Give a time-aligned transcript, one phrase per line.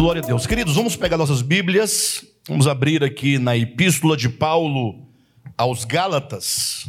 [0.00, 0.46] Glória a Deus.
[0.46, 5.06] Queridos, vamos pegar nossas Bíblias, vamos abrir aqui na Epístola de Paulo
[5.58, 6.88] aos Gálatas.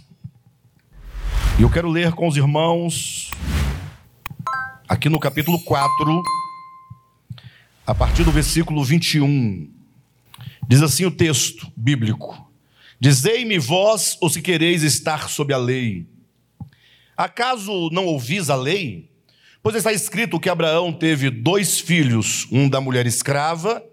[1.59, 3.29] E eu quero ler com os irmãos,
[4.87, 6.23] aqui no capítulo 4,
[7.85, 9.69] a partir do versículo 21.
[10.65, 12.49] Diz assim o texto bíblico:
[12.97, 16.07] Dizei-me vós os que quereis estar sob a lei.
[17.17, 19.10] Acaso não ouvis a lei?
[19.63, 23.83] Pois está escrito que Abraão teve dois filhos, um da mulher escrava,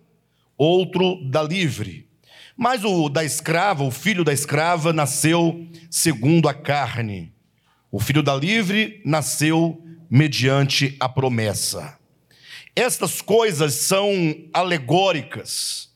[0.56, 2.08] outro da livre.
[2.56, 7.34] Mas o da escrava, o filho da escrava, nasceu segundo a carne.
[7.92, 11.98] O filho da livre nasceu mediante a promessa.
[12.74, 14.10] Estas coisas são
[14.54, 15.90] alegóricas,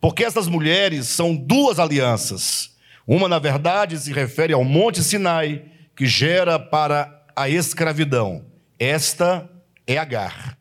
[0.00, 2.76] porque estas mulheres são duas alianças.
[3.04, 5.64] Uma, na verdade, se refere ao Monte Sinai,
[5.96, 9.50] que gera para a escravidão esta
[9.86, 10.58] é Agar.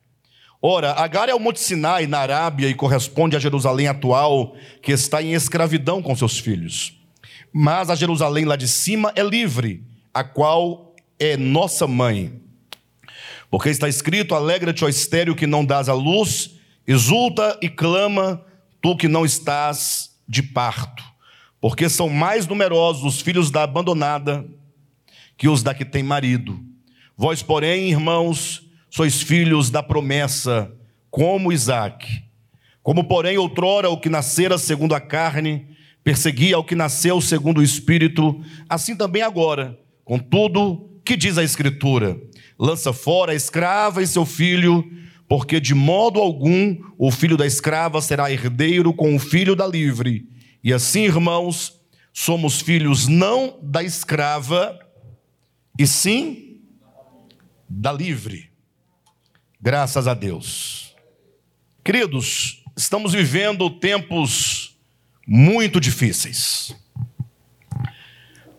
[0.62, 5.22] Ora, Agar é o Monte Sinai na Arábia e corresponde a Jerusalém atual, que está
[5.22, 7.00] em escravidão com seus filhos.
[7.54, 12.42] Mas a Jerusalém lá de cima é livre, a qual é nossa mãe.
[13.50, 16.56] Porque está escrito: Alegra-te, ó estéreo, que não dás a luz,
[16.88, 18.44] exulta e clama,
[18.82, 21.04] tu que não estás de parto.
[21.62, 24.46] Porque são mais numerosos os filhos da abandonada
[25.38, 26.65] que os da que tem marido.
[27.18, 30.72] Vós, porém, irmãos, sois filhos da promessa,
[31.10, 32.24] como Isaac.
[32.84, 35.68] Como, porém, outrora o que nascera segundo a carne,
[36.04, 39.80] perseguia o que nasceu segundo o Espírito, assim também agora.
[40.04, 42.20] Contudo, que diz a Escritura?
[42.60, 44.84] Lança fora a escrava e seu filho,
[45.28, 50.28] porque de modo algum o filho da escrava será herdeiro com o filho da livre.
[50.62, 51.74] E assim, irmãos,
[52.14, 54.78] somos filhos não da escrava,
[55.80, 56.45] e sim
[57.70, 58.50] da livre.
[59.62, 60.96] Graças a Deus.
[61.84, 64.78] Queridos, estamos vivendo tempos
[65.28, 66.76] muito difíceis.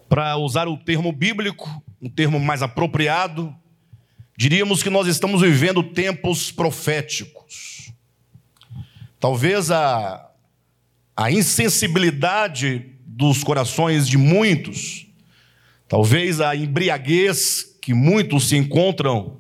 [0.09, 3.55] Para usar o termo bíblico, um termo mais apropriado,
[4.37, 7.93] diríamos que nós estamos vivendo tempos proféticos.
[9.19, 10.31] Talvez a,
[11.17, 15.07] a insensibilidade dos corações de muitos,
[15.89, 19.37] talvez a embriaguez que muitos se encontram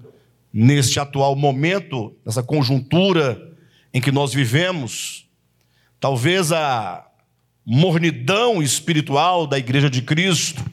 [0.52, 3.42] neste atual momento, nessa conjuntura
[3.92, 5.28] em que nós vivemos,
[5.98, 7.04] talvez a
[7.64, 10.64] mornidão espiritual da Igreja de Cristo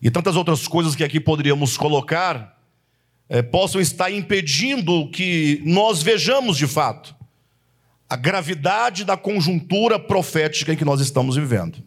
[0.00, 2.56] e tantas outras coisas que aqui poderíamos colocar,
[3.28, 7.12] é, possam estar impedindo que nós vejamos de fato
[8.08, 11.82] a gravidade da conjuntura profética em que nós estamos vivendo.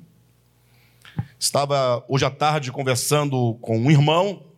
[1.40, 4.52] Estava hoje à tarde conversando com um irmão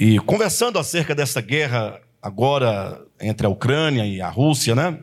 [0.00, 4.98] e conversando acerca dessa guerra agora entre a Ucrânia e a Rússia, né?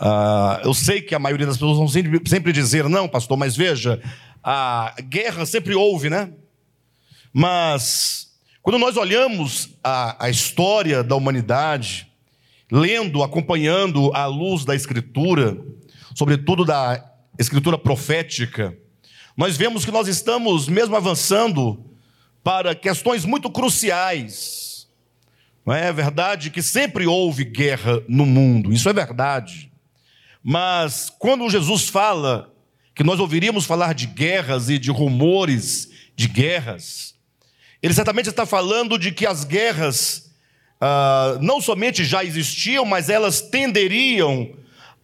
[0.00, 1.86] Uh, eu sei que a maioria das pessoas vão
[2.26, 4.02] sempre, dizer, não, pastor, mas veja,
[4.42, 6.32] a guerra sempre houve, né?
[7.32, 8.32] Mas
[8.62, 12.10] quando nós olhamos a, a história da humanidade,
[12.72, 15.56] lendo, acompanhando à luz da Escritura,
[16.16, 17.00] sobretudo da
[17.38, 18.76] Escritura profética,
[19.36, 21.93] nós vemos que nós estamos, mesmo avançando,
[22.44, 24.86] para questões muito cruciais.
[25.64, 29.72] Não é verdade que sempre houve guerra no mundo, isso é verdade.
[30.42, 32.52] Mas quando Jesus fala
[32.94, 37.14] que nós ouviríamos falar de guerras e de rumores de guerras,
[37.82, 40.30] ele certamente está falando de que as guerras
[40.78, 44.54] ah, não somente já existiam, mas elas tenderiam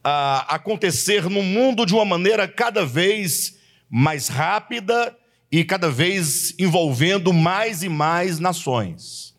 [0.03, 3.57] a acontecer no mundo de uma maneira cada vez
[3.89, 5.15] mais rápida
[5.51, 9.35] e cada vez envolvendo mais e mais nações.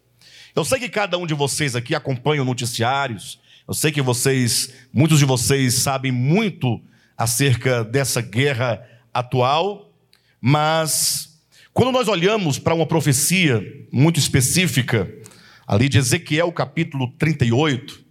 [0.54, 5.18] Eu sei que cada um de vocês aqui acompanha noticiários, eu sei que vocês, muitos
[5.18, 6.80] de vocês sabem muito
[7.16, 9.90] acerca dessa guerra atual,
[10.40, 11.40] mas
[11.72, 15.10] quando nós olhamos para uma profecia muito específica,
[15.66, 18.04] ali de Ezequiel capítulo 38,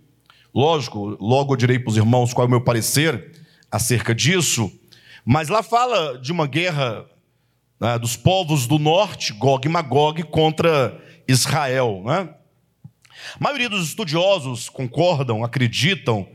[0.52, 3.32] lógico, logo eu direi para os irmãos qual é o meu parecer
[3.70, 4.72] acerca disso,
[5.24, 7.06] mas lá fala de uma guerra
[7.82, 12.04] né, dos povos do norte, Gog e Magog, contra Israel.
[12.06, 12.30] Né?
[13.36, 16.28] A maioria dos estudiosos concordam, acreditam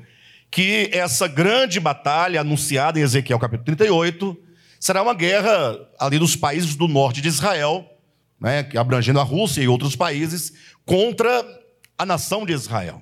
[0.50, 4.37] que essa grande batalha anunciada em Ezequiel capítulo 38
[4.81, 7.88] será uma guerra ali dos países do norte de Israel,
[8.40, 10.52] né, abrangendo a Rússia e outros países,
[10.84, 11.44] contra
[11.96, 13.00] a nação de Israel.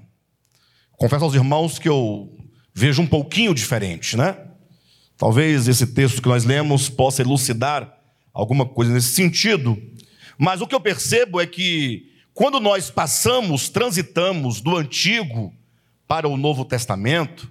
[0.93, 2.37] Confesso aos irmãos que eu
[2.75, 4.37] vejo um pouquinho diferente, né?
[5.17, 7.94] Talvez esse texto que nós lemos possa elucidar
[8.35, 9.81] alguma coisa nesse sentido.
[10.37, 15.55] Mas o que eu percebo é que quando nós passamos, transitamos do antigo
[16.09, 17.49] para o Novo Testamento,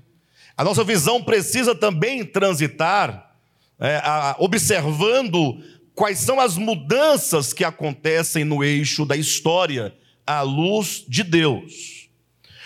[0.57, 3.33] a nossa visão precisa também transitar
[3.79, 5.63] é, a, observando
[5.95, 9.95] quais são as mudanças que acontecem no eixo da história
[10.27, 12.09] à luz de Deus.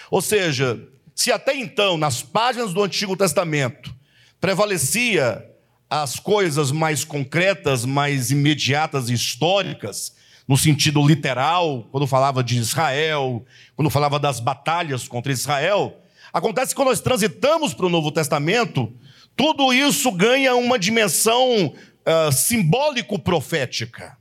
[0.10, 0.82] Ou seja,
[1.14, 3.94] se até então, nas páginas do Antigo Testamento,
[4.40, 5.47] prevalecia
[5.90, 10.14] as coisas mais concretas, mais imediatas e históricas,
[10.48, 13.46] no sentido literal, quando falava de Israel,
[13.76, 16.02] quando falava das batalhas contra Israel,
[16.32, 18.94] acontece que quando nós transitamos para o Novo Testamento,
[19.36, 24.18] tudo isso ganha uma dimensão uh, simbólico-profética.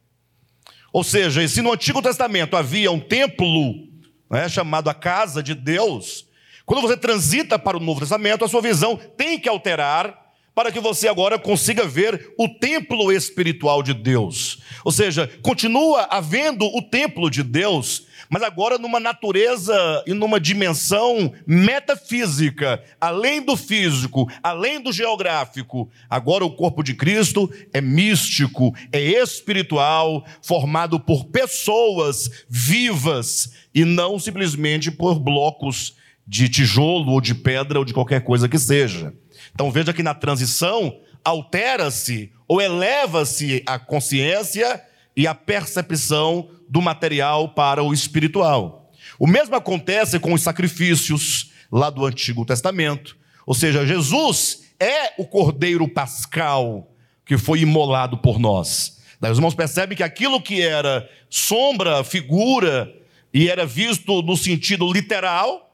[0.93, 3.87] Ou seja, se no Antigo Testamento havia um templo
[4.31, 6.27] né, chamado a casa de Deus,
[6.65, 10.26] quando você transita para o Novo Testamento, a sua visão tem que alterar
[10.57, 14.63] para que você agora consiga ver o templo espiritual de Deus.
[14.83, 21.31] Ou seja, continua havendo o templo de Deus, mas agora numa natureza e numa dimensão
[21.47, 25.91] metafísica, além do físico, além do geográfico.
[26.09, 34.19] Agora o corpo de Cristo é místico, é espiritual, formado por pessoas vivas e não
[34.19, 39.13] simplesmente por blocos de tijolo ou de pedra ou de qualquer coisa que seja.
[39.57, 44.85] Então veja que na transição altera-se ou eleva-se a consciência
[45.17, 48.93] e a percepção do material para o espiritual.
[49.19, 53.17] O mesmo acontece com os sacrifícios lá do Antigo Testamento.
[53.47, 56.93] Ou seja, Jesus é o cordeiro pascal
[57.25, 59.01] que foi imolado por nós.
[59.19, 62.95] Daí os irmãos percebem que aquilo que era sombra, figura,
[63.33, 65.66] e era visto no sentido literal,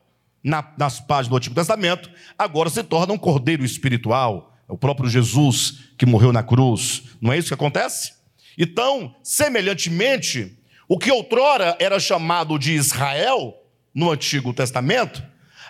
[0.42, 4.54] na, nas páginas do Antigo Testamento, agora se torna um cordeiro espiritual.
[4.68, 7.04] É o próprio Jesus que morreu na cruz.
[7.20, 8.14] Não é isso que acontece?
[8.58, 10.58] Então, semelhantemente,
[10.88, 13.54] o que outrora era chamado de Israel
[13.94, 15.22] no Antigo Testamento,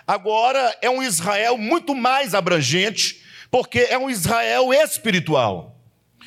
[0.07, 3.21] agora é um Israel muito mais abrangente,
[3.51, 5.79] porque é um Israel espiritual.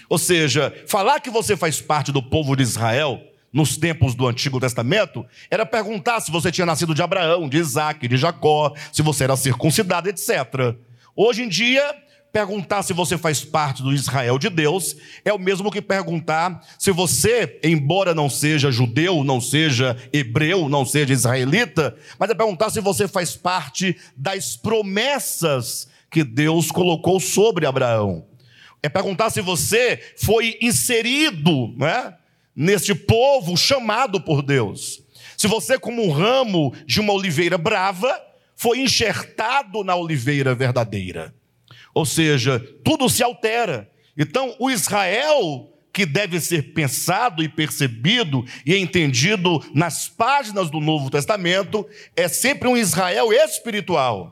[0.08, 3.20] Ou seja, falar que você faz parte do povo de Israel
[3.56, 8.06] nos tempos do Antigo Testamento, era perguntar se você tinha nascido de Abraão, de Isaac,
[8.06, 10.76] de Jacó, se você era circuncidado, etc.
[11.16, 11.82] Hoje em dia,
[12.30, 14.94] perguntar se você faz parte do Israel de Deus
[15.24, 20.84] é o mesmo que perguntar se você, embora não seja judeu, não seja hebreu, não
[20.84, 27.64] seja israelita, mas é perguntar se você faz parte das promessas que Deus colocou sobre
[27.64, 28.26] Abraão.
[28.82, 32.12] É perguntar se você foi inserido, né?
[32.56, 35.02] Neste povo chamado por Deus.
[35.36, 38.18] Se você, como um ramo de uma oliveira brava,
[38.56, 41.34] foi enxertado na oliveira verdadeira.
[41.92, 43.90] Ou seja, tudo se altera.
[44.16, 51.08] Então, o Israel que deve ser pensado e percebido e entendido nas páginas do Novo
[51.08, 54.30] Testamento é sempre um Israel espiritual.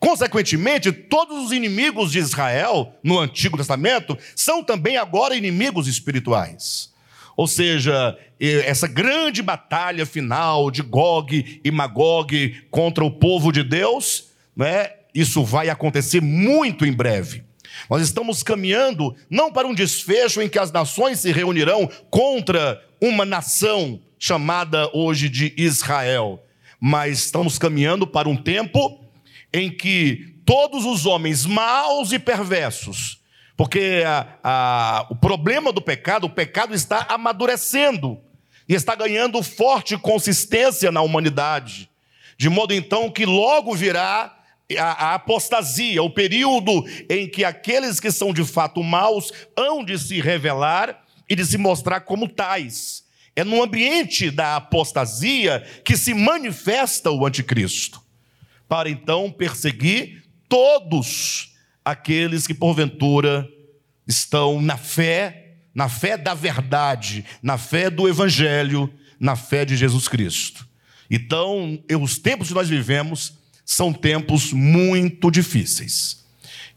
[0.00, 6.92] Consequentemente, todos os inimigos de Israel no Antigo Testamento são também agora inimigos espirituais.
[7.36, 14.30] Ou seja, essa grande batalha final de Gog e Magog contra o povo de Deus,
[14.56, 14.90] né?
[15.14, 17.44] Isso vai acontecer muito em breve.
[17.88, 23.24] Nós estamos caminhando não para um desfecho em que as nações se reunirão contra uma
[23.24, 26.42] nação chamada hoje de Israel,
[26.80, 29.04] mas estamos caminhando para um tempo
[29.52, 33.23] em que todos os homens maus e perversos
[33.56, 38.20] porque a, a, o problema do pecado, o pecado está amadurecendo
[38.68, 41.88] e está ganhando forte consistência na humanidade,
[42.36, 44.36] de modo então que logo virá
[44.76, 49.98] a, a apostasia, o período em que aqueles que são de fato maus hão de
[49.98, 53.04] se revelar e de se mostrar como tais.
[53.36, 58.00] É no ambiente da apostasia que se manifesta o anticristo,
[58.68, 61.53] para então perseguir todos
[61.84, 63.48] aqueles que porventura
[64.06, 70.08] estão na fé, na fé da verdade, na fé do evangelho, na fé de Jesus
[70.08, 70.66] Cristo.
[71.10, 76.24] Então, os tempos que nós vivemos são tempos muito difíceis.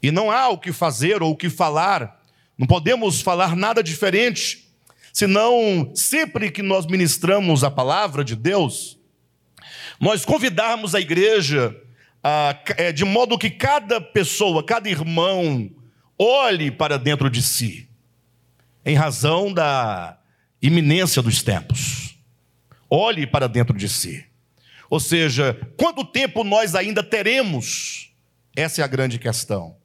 [0.02, 2.22] E não há o que fazer ou o que falar,
[2.56, 4.68] não podemos falar nada diferente,
[5.12, 8.98] senão sempre que nós ministramos a palavra de Deus,
[10.00, 11.74] nós convidarmos a igreja
[12.76, 15.70] é, de modo que cada pessoa, cada irmão,
[16.18, 17.88] olhe para dentro de si,
[18.84, 20.18] em razão da
[20.60, 22.18] iminência dos tempos.
[22.90, 24.24] Olhe para dentro de si.
[24.90, 28.10] Ou seja, quanto tempo nós ainda teremos?
[28.56, 29.76] Essa é a grande questão.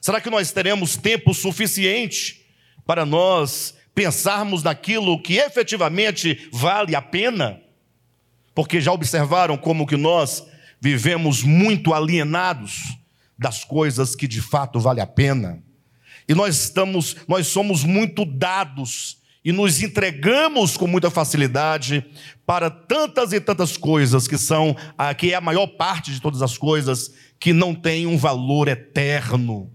[0.00, 2.44] Será que nós teremos tempo suficiente
[2.84, 7.60] para nós pensarmos naquilo que efetivamente vale a pena?
[8.54, 10.46] Porque já observaram como que nós
[10.82, 12.98] vivemos muito alienados
[13.38, 15.62] das coisas que de fato vale a pena.
[16.28, 22.04] E nós estamos, nós somos muito dados e nos entregamos com muita facilidade
[22.44, 24.76] para tantas e tantas coisas que são,
[25.18, 29.70] que é a maior parte de todas as coisas que não tem um valor eterno,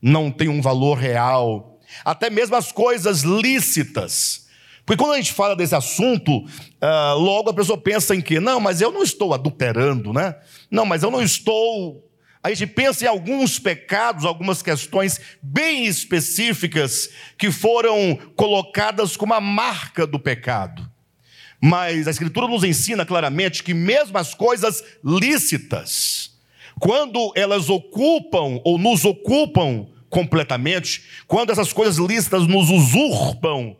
[0.00, 1.78] não tem um valor real.
[2.02, 4.45] Até mesmo as coisas lícitas.
[4.86, 8.60] Porque quando a gente fala desse assunto, uh, logo a pessoa pensa em que, não,
[8.60, 10.36] mas eu não estou adulterando, né?
[10.70, 12.06] Não, mas eu não estou
[12.46, 19.40] a gente pensa em alguns pecados, algumas questões bem específicas que foram colocadas como a
[19.40, 20.88] marca do pecado.
[21.60, 26.38] Mas a Escritura nos ensina claramente que, mesmo as coisas lícitas,
[26.78, 33.76] quando elas ocupam ou nos ocupam completamente, quando essas coisas lícitas nos usurpam,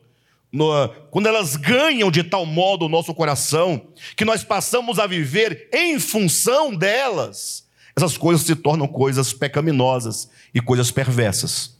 [0.53, 5.69] no, quando elas ganham de tal modo o nosso coração, que nós passamos a viver
[5.73, 11.77] em função delas, essas coisas se tornam coisas pecaminosas e coisas perversas.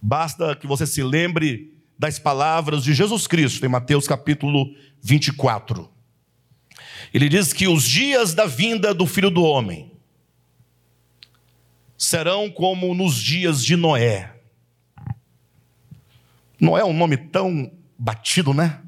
[0.00, 5.88] Basta que você se lembre das palavras de Jesus Cristo em Mateus capítulo 24.
[7.12, 9.92] Ele diz que os dias da vinda do filho do homem
[11.96, 14.34] serão como nos dias de Noé.
[16.60, 17.70] Noé é um nome tão
[18.04, 18.82] batido, né?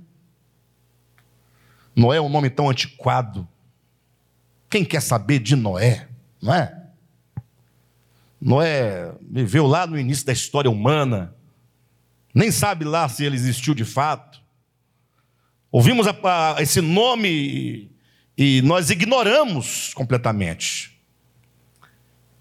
[1.94, 3.48] Noé é um nome tão antiquado.
[4.68, 6.08] Quem quer saber de Noé?
[6.40, 6.82] não é?
[8.38, 11.34] Noé viveu lá no início da história humana,
[12.34, 14.40] nem sabe lá se ele existiu de fato.
[15.72, 17.90] Ouvimos a, a, esse nome
[18.36, 21.00] e, nós ignoramos completamente.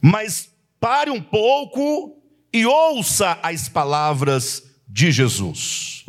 [0.01, 6.05] Mas pare um pouco e ouça as palavras de Jesus.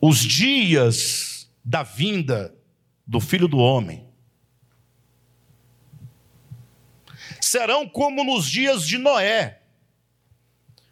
[0.00, 2.54] Os dias da vinda
[3.06, 4.06] do Filho do Homem
[7.40, 9.60] serão como nos dias de Noé.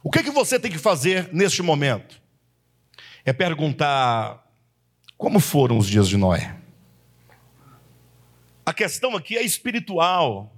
[0.02, 2.20] O que, é que você tem que fazer neste momento?
[3.24, 4.44] É perguntar
[5.16, 6.56] como foram os dias de Noé.
[8.64, 10.54] A questão aqui é espiritual,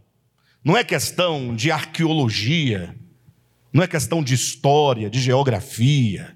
[0.62, 2.96] não é questão de arqueologia,
[3.72, 6.35] não é questão de história, de geografia,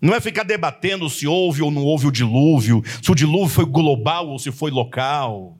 [0.00, 3.66] não é ficar debatendo se houve ou não houve o dilúvio, se o dilúvio foi
[3.66, 5.58] global ou se foi local.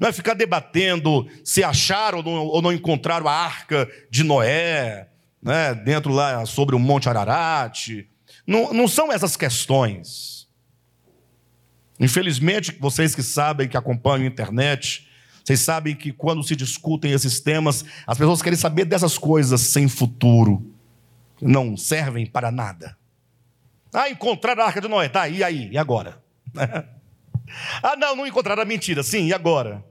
[0.00, 5.08] Não é ficar debatendo se acharam ou não, ou não encontraram a arca de Noé,
[5.42, 8.06] né, dentro lá sobre o Monte Ararat.
[8.46, 10.48] Não, não são essas questões.
[12.00, 15.08] Infelizmente, vocês que sabem, que acompanham a internet,
[15.44, 19.86] vocês sabem que quando se discutem esses temas, as pessoas querem saber dessas coisas sem
[19.88, 20.74] futuro,
[21.40, 22.96] não servem para nada.
[23.94, 25.70] Ah, encontraram a arca de Noé, tá, e aí?
[25.70, 26.22] E agora?
[27.82, 29.02] Ah, não, não encontraram a mentira.
[29.02, 29.84] Sim, e agora?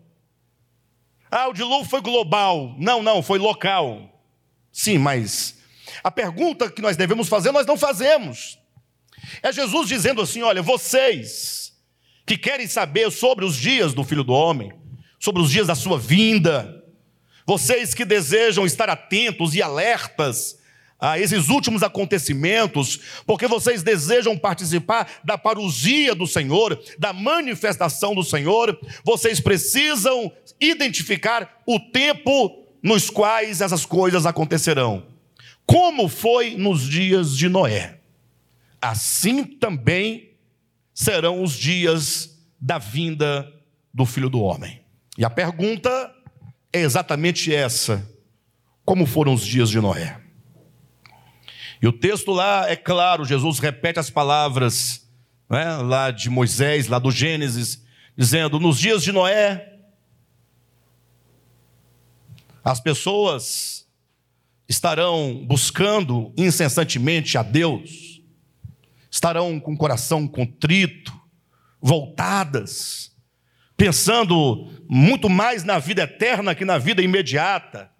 [1.32, 2.76] Ah, o dilúvio foi global.
[2.78, 4.22] Não, não, foi local.
[4.72, 5.60] Sim, mas
[6.04, 8.60] a pergunta que nós devemos fazer, nós não fazemos.
[9.42, 11.74] É Jesus dizendo assim: olha, vocês
[12.26, 14.74] que querem saber sobre os dias do filho do homem,
[15.20, 16.84] sobre os dias da sua vinda,
[17.46, 20.58] vocês que desejam estar atentos e alertas
[21.04, 28.24] a esses últimos acontecimentos, porque vocês desejam participar da parousia do Senhor, da manifestação do
[28.24, 30.32] Senhor, vocês precisam
[30.62, 35.06] identificar o tempo nos quais essas coisas acontecerão.
[35.66, 38.00] Como foi nos dias de Noé,
[38.82, 40.30] assim também
[40.94, 43.52] serão os dias da vinda
[43.94, 44.80] do Filho do Homem.
[45.18, 46.16] E a pergunta
[46.72, 48.10] é exatamente essa:
[48.86, 50.23] como foram os dias de Noé?
[51.84, 55.06] E o texto lá é claro, Jesus repete as palavras
[55.50, 57.84] né, lá de Moisés, lá do Gênesis,
[58.16, 59.80] dizendo: nos dias de Noé,
[62.64, 63.86] as pessoas
[64.66, 68.22] estarão buscando incessantemente a Deus,
[69.12, 71.12] estarão com o coração contrito,
[71.82, 73.12] voltadas,
[73.76, 77.92] pensando muito mais na vida eterna que na vida imediata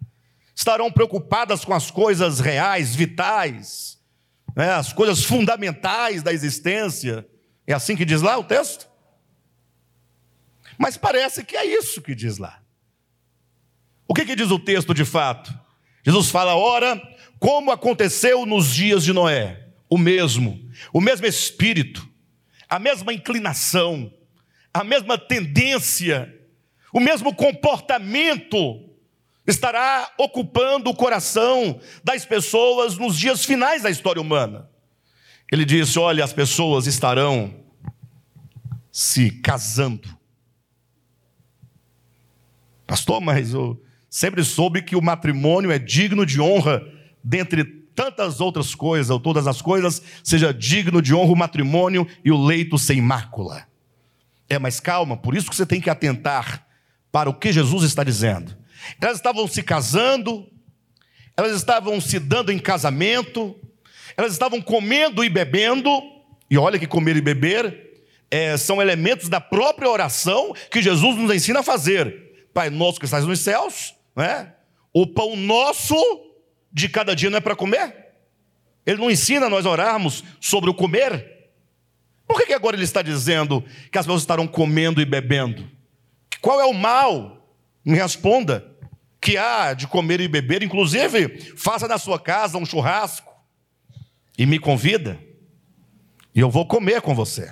[0.54, 3.98] estarão preocupadas com as coisas reais, vitais,
[4.56, 7.26] né, as coisas fundamentais da existência.
[7.66, 8.88] É assim que diz lá o texto?
[10.78, 12.60] Mas parece que é isso que diz lá.
[14.06, 15.52] O que, que diz o texto de fato?
[16.04, 17.00] Jesus fala, ora,
[17.38, 22.06] como aconteceu nos dias de Noé, o mesmo, o mesmo espírito,
[22.68, 24.12] a mesma inclinação,
[24.72, 26.32] a mesma tendência,
[26.92, 28.58] o mesmo comportamento
[29.46, 34.68] estará ocupando o coração das pessoas nos dias finais da história humana.
[35.50, 37.54] Ele disse: Olha, as pessoas estarão
[38.90, 40.08] se casando.
[42.86, 46.82] Pastor, mas eu sempre soube que o matrimônio é digno de honra
[47.22, 52.30] dentre tantas outras coisas, ou todas as coisas, seja digno de honra o matrimônio e
[52.30, 53.66] o leito sem mácula.
[54.48, 56.66] É, mas calma, por isso que você tem que atentar
[57.10, 58.56] para o que Jesus está dizendo.
[59.00, 60.46] Elas estavam se casando,
[61.36, 63.56] elas estavam se dando em casamento,
[64.16, 65.90] elas estavam comendo e bebendo,
[66.50, 67.84] e olha que comer e beber
[68.30, 72.48] é, são elementos da própria oração que Jesus nos ensina a fazer.
[72.52, 74.52] Pai nosso que estás nos céus, né?
[74.92, 75.96] o pão nosso
[76.72, 78.12] de cada dia não é para comer?
[78.86, 81.50] Ele não ensina nós orarmos sobre o comer?
[82.26, 85.68] Por que, que agora ele está dizendo que as pessoas estarão comendo e bebendo?
[86.40, 87.48] Qual é o mal?
[87.84, 88.73] Me responda.
[89.24, 93.32] Que há de comer e beber, inclusive, faça na sua casa um churrasco
[94.36, 95.18] e me convida,
[96.34, 97.50] e eu vou comer com você.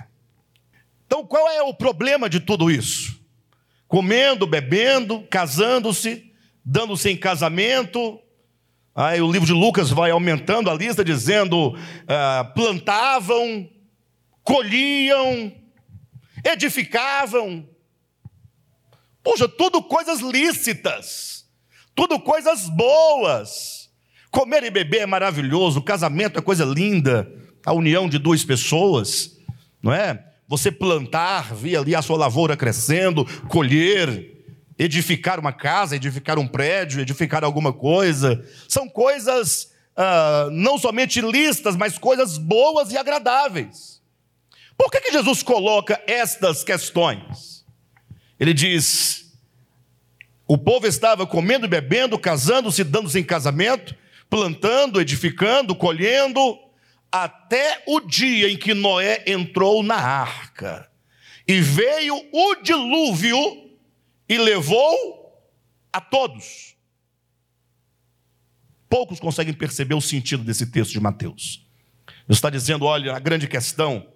[1.07, 3.19] Então, qual é o problema de tudo isso?
[3.89, 6.31] Comendo, bebendo, casando-se,
[6.63, 8.21] dando-se em casamento.
[8.95, 11.75] Aí o livro de Lucas vai aumentando a lista, dizendo:
[12.07, 13.67] ah, plantavam,
[14.43, 15.51] colhiam,
[16.45, 17.67] edificavam.
[19.23, 21.32] Poxa, tudo coisas lícitas,
[21.95, 23.91] tudo coisas boas.
[24.31, 27.31] Comer e beber é maravilhoso, o casamento é coisa linda,
[27.67, 29.37] a união de duas pessoas,
[29.83, 30.25] não é?
[30.49, 34.33] Você plantar, ver ali a sua lavoura crescendo, colher,
[34.79, 41.77] edificar uma casa, edificar um prédio, edificar alguma coisa, são coisas ah, não somente listas,
[41.77, 44.01] mas coisas boas e agradáveis.
[44.77, 47.65] Por que, que Jesus coloca estas questões?
[48.41, 49.22] Ele diz:
[50.53, 53.97] o povo estava comendo bebendo, casando-se, dando-se em casamento,
[54.29, 56.59] plantando, edificando, colhendo,
[57.11, 60.91] até o dia em que Noé entrou na arca.
[61.49, 63.39] E veio o dilúvio
[64.29, 65.43] e levou
[65.91, 66.77] a todos.
[68.91, 71.67] Poucos conseguem perceber o sentido desse texto de Mateus.
[72.07, 74.07] Ele está dizendo: olha, a grande questão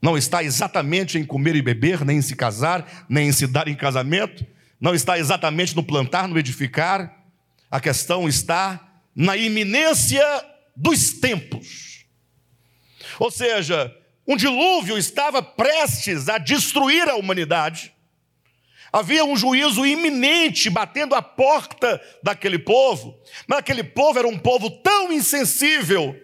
[0.00, 3.66] não está exatamente em comer e beber, nem em se casar, nem em se dar
[3.66, 4.46] em casamento.
[4.80, 7.24] Não está exatamente no plantar, no edificar.
[7.70, 10.24] A questão está na iminência
[10.76, 12.06] dos tempos.
[13.18, 13.94] Ou seja,
[14.26, 17.92] um dilúvio estava prestes a destruir a humanidade.
[18.92, 24.70] Havia um juízo iminente batendo a porta daquele povo, mas aquele povo era um povo
[24.70, 26.16] tão insensível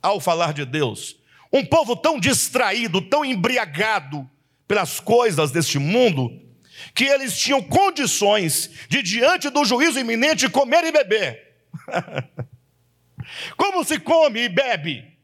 [0.00, 1.16] ao falar de Deus,
[1.52, 4.28] um povo tão distraído, tão embriagado
[4.68, 6.30] pelas coisas deste mundo,
[6.94, 11.56] que eles tinham condições de, diante do juízo iminente, comer e beber.
[13.56, 15.16] Como se come e bebe?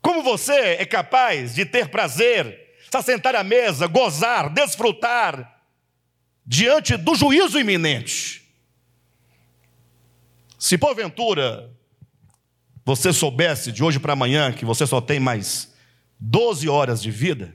[0.00, 5.62] Como você é capaz de ter prazer, se assentar à mesa, gozar, desfrutar,
[6.44, 8.42] diante do juízo iminente?
[10.58, 11.70] Se porventura
[12.84, 15.72] você soubesse de hoje para amanhã que você só tem mais
[16.18, 17.54] 12 horas de vida,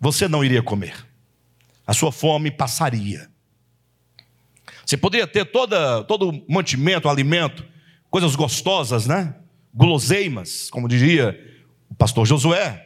[0.00, 1.13] você não iria comer.
[1.86, 3.30] A sua fome passaria.
[4.84, 7.64] Você poderia ter toda, todo mantimento, alimento,
[8.10, 9.34] coisas gostosas, né?
[9.72, 11.38] Guloseimas, como diria
[11.88, 12.84] o pastor Josué.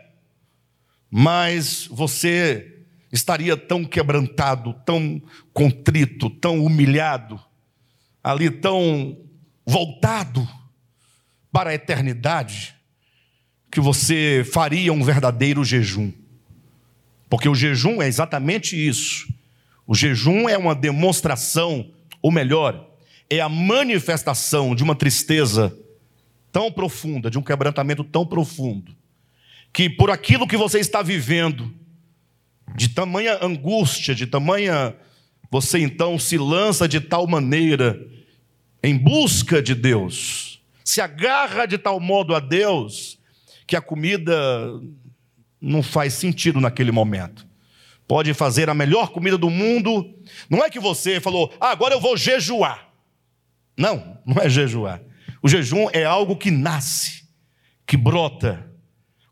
[1.11, 5.20] Mas você estaria tão quebrantado, tão
[5.52, 7.40] contrito, tão humilhado,
[8.22, 9.18] ali tão
[9.66, 10.46] voltado
[11.50, 12.74] para a eternidade
[13.70, 16.12] que você faria um verdadeiro jejum.
[17.29, 19.29] Porque o jejum é exatamente isso.
[19.87, 21.91] O jejum é uma demonstração,
[22.23, 22.88] ou melhor,
[23.29, 25.77] é a manifestação de uma tristeza
[26.51, 28.95] tão profunda, de um quebrantamento tão profundo,
[29.73, 31.73] que por aquilo que você está vivendo,
[32.77, 34.95] de tamanha angústia, de tamanha.
[35.51, 37.99] Você então se lança de tal maneira
[38.83, 43.19] em busca de Deus, se agarra de tal modo a Deus
[43.67, 44.35] que a comida
[45.61, 47.47] não faz sentido naquele momento.
[48.07, 50.14] Pode fazer a melhor comida do mundo.
[50.49, 52.88] Não é que você falou, ah, agora eu vou jejuar.
[53.77, 55.03] Não, não é jejuar.
[55.42, 57.25] O jejum é algo que nasce,
[57.87, 58.67] que brota,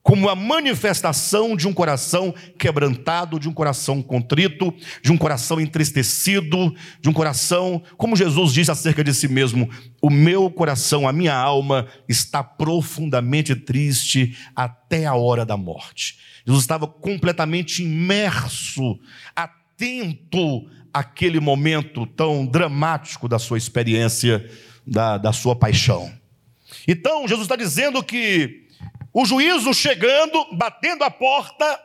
[0.07, 6.73] como a manifestação de um coração quebrantado, de um coração contrito, de um coração entristecido,
[7.01, 9.69] de um coração, como Jesus disse acerca de si mesmo:
[10.01, 16.21] o meu coração, a minha alma está profundamente triste até a hora da morte.
[16.47, 19.01] Jesus estava completamente imerso,
[19.35, 24.49] atento àquele momento tão dramático da sua experiência,
[24.87, 26.13] da, da sua paixão.
[26.87, 28.66] Então, Jesus está dizendo que
[29.19, 31.83] o juízo chegando, batendo a porta,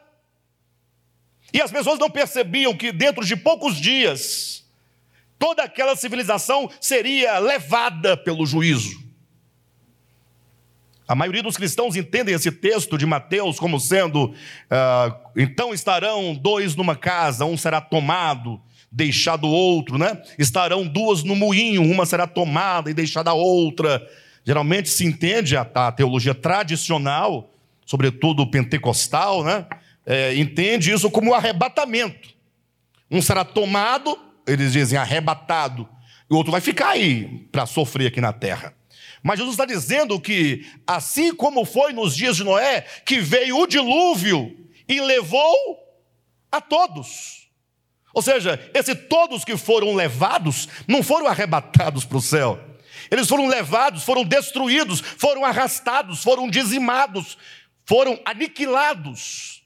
[1.53, 4.65] E as pessoas não percebiam que dentro de poucos dias,
[5.37, 9.01] toda aquela civilização seria levada pelo juízo.
[11.07, 14.33] A maioria dos cristãos entendem esse texto de Mateus como sendo:
[14.69, 20.21] ah, então estarão dois numa casa, um será tomado, deixado outro, né?
[20.39, 24.07] Estarão duas no moinho, uma será tomada e deixada a outra.
[24.43, 27.54] Geralmente se entende a, a teologia tradicional,
[27.86, 29.65] sobretudo pentecostal, né?
[30.06, 32.30] É, entende isso como arrebatamento.
[33.10, 35.88] Um será tomado, eles dizem arrebatado,
[36.30, 38.73] e o outro vai ficar aí para sofrer aqui na terra.
[39.21, 43.67] Mas Jesus está dizendo que, assim como foi nos dias de Noé, que veio o
[43.67, 45.77] dilúvio e levou
[46.51, 47.49] a todos.
[48.13, 52.60] Ou seja, esses todos que foram levados não foram arrebatados para o céu.
[53.12, 57.38] Eles foram levados, foram destruídos, foram arrastados, foram dizimados,
[57.86, 59.62] foram aniquilados.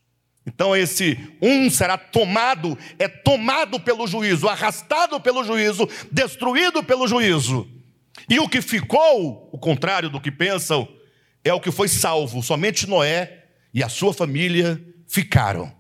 [0.47, 7.69] Então, esse um será tomado, é tomado pelo juízo, arrastado pelo juízo, destruído pelo juízo.
[8.27, 10.87] E o que ficou, o contrário do que pensam,
[11.43, 12.41] é o que foi salvo.
[12.41, 15.71] Somente Noé e a sua família ficaram,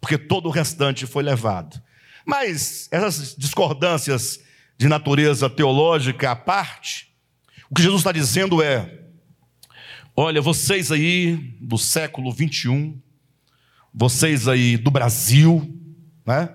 [0.00, 1.82] porque todo o restante foi levado.
[2.24, 4.40] Mas essas discordâncias
[4.80, 7.14] de natureza teológica à parte,
[7.70, 9.02] o que Jesus está dizendo é:
[10.16, 12.98] olha, vocês aí do século 21,
[13.92, 15.70] vocês aí do Brasil,
[16.24, 16.48] né?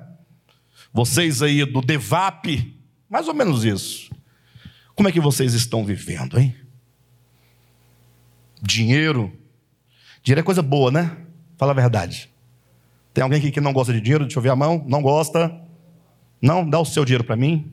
[0.91, 2.75] Vocês aí do Devap,
[3.07, 4.09] mais ou menos isso.
[4.95, 6.55] Como é que vocês estão vivendo, hein?
[8.59, 9.38] Dinheiro.
[10.23, 11.15] Dinheiro é coisa boa, né?
[11.59, 12.27] Fala a verdade.
[13.13, 14.25] Tem alguém aqui que não gosta de dinheiro?
[14.25, 14.83] Deixa eu ver a mão.
[14.88, 15.55] Não gosta?
[16.41, 16.67] Não?
[16.67, 17.71] Dá o seu dinheiro para mim.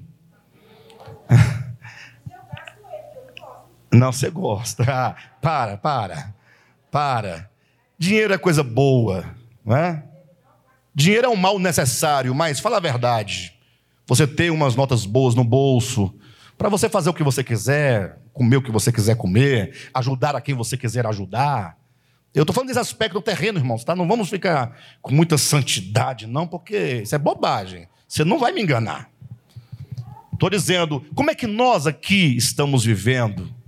[3.92, 4.84] Não, você gosta.
[4.88, 6.34] Ah, para, para,
[6.90, 7.50] para.
[7.98, 9.24] Dinheiro é coisa boa,
[9.64, 10.02] não é?
[10.94, 13.54] Dinheiro é um mal necessário, mas fala a verdade.
[14.06, 16.14] Você tem umas notas boas no bolso,
[16.58, 20.40] para você fazer o que você quiser, comer o que você quiser comer, ajudar a
[20.40, 21.76] quem você quiser ajudar.
[22.34, 23.94] Eu estou falando desse aspecto terreno, irmãos, tá?
[23.94, 27.88] Não vamos ficar com muita santidade, não, porque isso é bobagem.
[28.08, 29.10] Você não vai me enganar.
[30.32, 33.61] Estou dizendo, como é que nós aqui estamos vivendo?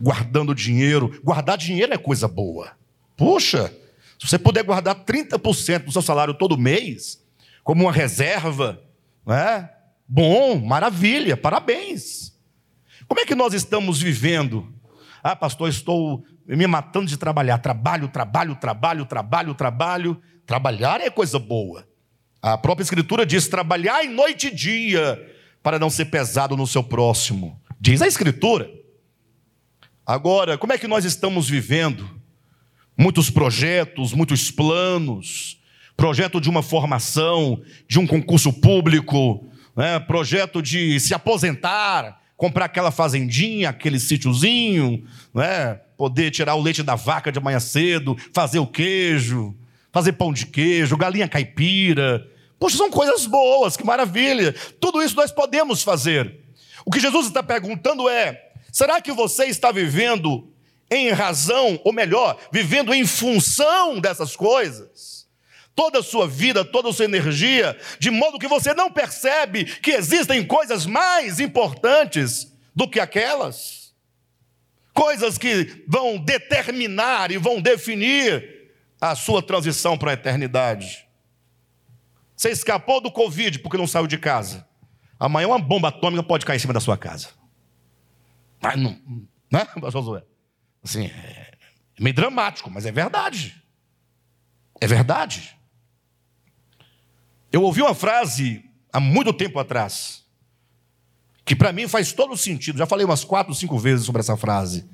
[0.00, 1.20] Guardando dinheiro.
[1.22, 2.72] Guardar dinheiro é coisa boa.
[3.16, 3.72] Puxa,
[4.18, 7.22] se você puder guardar 30% do seu salário todo mês,
[7.62, 8.82] como uma reserva,
[9.26, 9.70] não é?
[10.08, 12.32] Bom, maravilha, parabéns.
[13.06, 14.72] Como é que nós estamos vivendo?
[15.22, 17.58] Ah, pastor, estou me matando de trabalhar.
[17.58, 20.22] Trabalho, trabalho, trabalho, trabalho, trabalho.
[20.46, 21.86] Trabalhar é coisa boa.
[22.42, 25.20] A própria Escritura diz: trabalhar em noite e dia,
[25.62, 27.60] para não ser pesado no seu próximo.
[27.80, 28.79] Diz a Escritura.
[30.10, 32.04] Agora, como é que nós estamos vivendo?
[32.98, 35.56] Muitos projetos, muitos planos,
[35.96, 39.46] projeto de uma formação, de um concurso público,
[39.76, 46.82] né, projeto de se aposentar, comprar aquela fazendinha, aquele sítiozinho, né, poder tirar o leite
[46.82, 49.56] da vaca de manhã cedo, fazer o queijo,
[49.92, 52.26] fazer pão de queijo, galinha caipira.
[52.58, 54.56] Poxa, são coisas boas, que maravilha.
[54.80, 56.40] Tudo isso nós podemos fazer.
[56.84, 60.52] O que Jesus está perguntando é: será que você está vivendo
[60.90, 65.20] em razão, ou melhor, vivendo em função dessas coisas?
[65.80, 69.92] toda a sua vida, toda a sua energia, de modo que você não percebe que
[69.92, 73.94] existem coisas mais importantes do que aquelas.
[74.92, 81.06] Coisas que vão determinar e vão definir a sua transição para a eternidade.
[82.36, 84.66] Você escapou do Covid porque não saiu de casa.
[85.18, 87.28] Amanhã uma bomba atômica pode cair em cima da sua casa.
[88.60, 89.00] Mas não,
[89.50, 90.24] né, pastor
[90.82, 91.52] Assim, é
[91.98, 93.62] meio dramático, mas é verdade.
[94.80, 95.56] É verdade.
[97.52, 100.24] Eu ouvi uma frase há muito tempo atrás,
[101.44, 102.78] que para mim faz todo sentido.
[102.78, 104.88] Já falei umas quatro, cinco vezes sobre essa frase.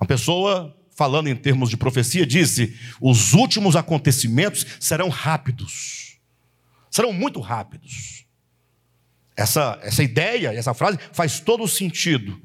[0.00, 6.18] Uma pessoa, falando em termos de profecia, disse: os últimos acontecimentos serão rápidos,
[6.90, 8.26] serão muito rápidos.
[9.36, 12.40] Essa, essa ideia, essa frase faz todo sentido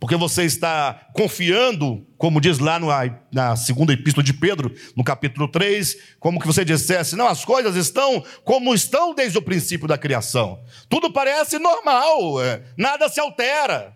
[0.00, 2.88] porque você está confiando, como diz lá no,
[3.30, 7.76] na segunda epístola de Pedro, no capítulo 3, como que você dissesse, não, as coisas
[7.76, 10.58] estão como estão desde o princípio da criação.
[10.88, 13.94] Tudo parece normal, é, nada se altera.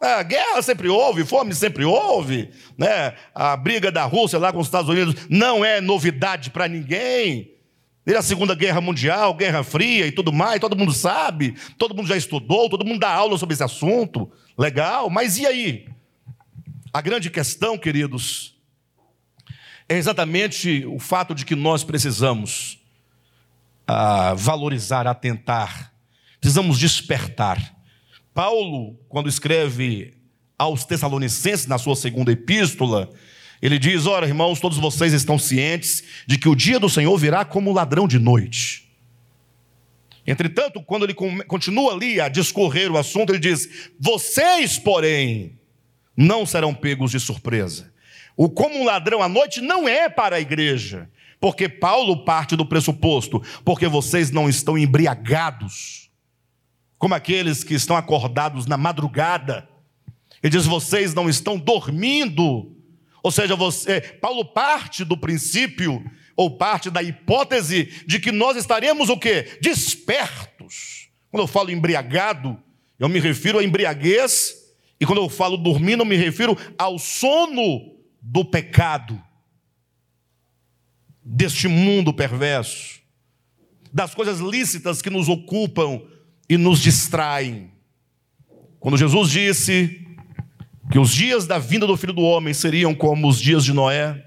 [0.00, 3.14] A guerra sempre houve, fome sempre houve, né?
[3.32, 7.52] a briga da Rússia lá com os Estados Unidos não é novidade para ninguém.
[8.04, 12.08] Desde a Segunda Guerra Mundial, Guerra Fria e tudo mais, todo mundo sabe, todo mundo
[12.08, 14.30] já estudou, todo mundo dá aula sobre esse assunto.
[14.56, 15.88] Legal, mas e aí?
[16.92, 18.54] A grande questão, queridos,
[19.88, 22.78] é exatamente o fato de que nós precisamos
[23.86, 25.92] a valorizar, atentar,
[26.40, 27.74] precisamos despertar.
[28.32, 30.14] Paulo, quando escreve
[30.58, 33.10] aos Tessalonicenses, na sua segunda epístola,
[33.60, 37.44] ele diz: Ora, irmãos, todos vocês estão cientes de que o dia do Senhor virá
[37.44, 38.83] como ladrão de noite.
[40.26, 45.58] Entretanto, quando ele continua ali a discorrer o assunto, ele diz: Vocês, porém,
[46.16, 47.92] não serão pegos de surpresa.
[48.36, 51.08] O como um ladrão à noite não é para a igreja,
[51.38, 56.10] porque Paulo parte do pressuposto, porque vocês não estão embriagados,
[56.98, 59.68] como aqueles que estão acordados na madrugada.
[60.42, 62.70] Ele diz: Vocês não estão dormindo.
[63.22, 66.04] Ou seja, você, Paulo parte do princípio
[66.36, 69.58] ou parte da hipótese de que nós estaremos o quê?
[69.60, 71.08] Despertos.
[71.30, 72.60] Quando eu falo embriagado,
[72.98, 74.54] eu me refiro à embriaguez,
[75.00, 79.20] e quando eu falo dormindo, eu me refiro ao sono do pecado,
[81.22, 83.00] deste mundo perverso,
[83.92, 86.02] das coisas lícitas que nos ocupam
[86.48, 87.70] e nos distraem.
[88.78, 90.06] Quando Jesus disse
[90.90, 94.23] que os dias da vinda do Filho do Homem seriam como os dias de Noé,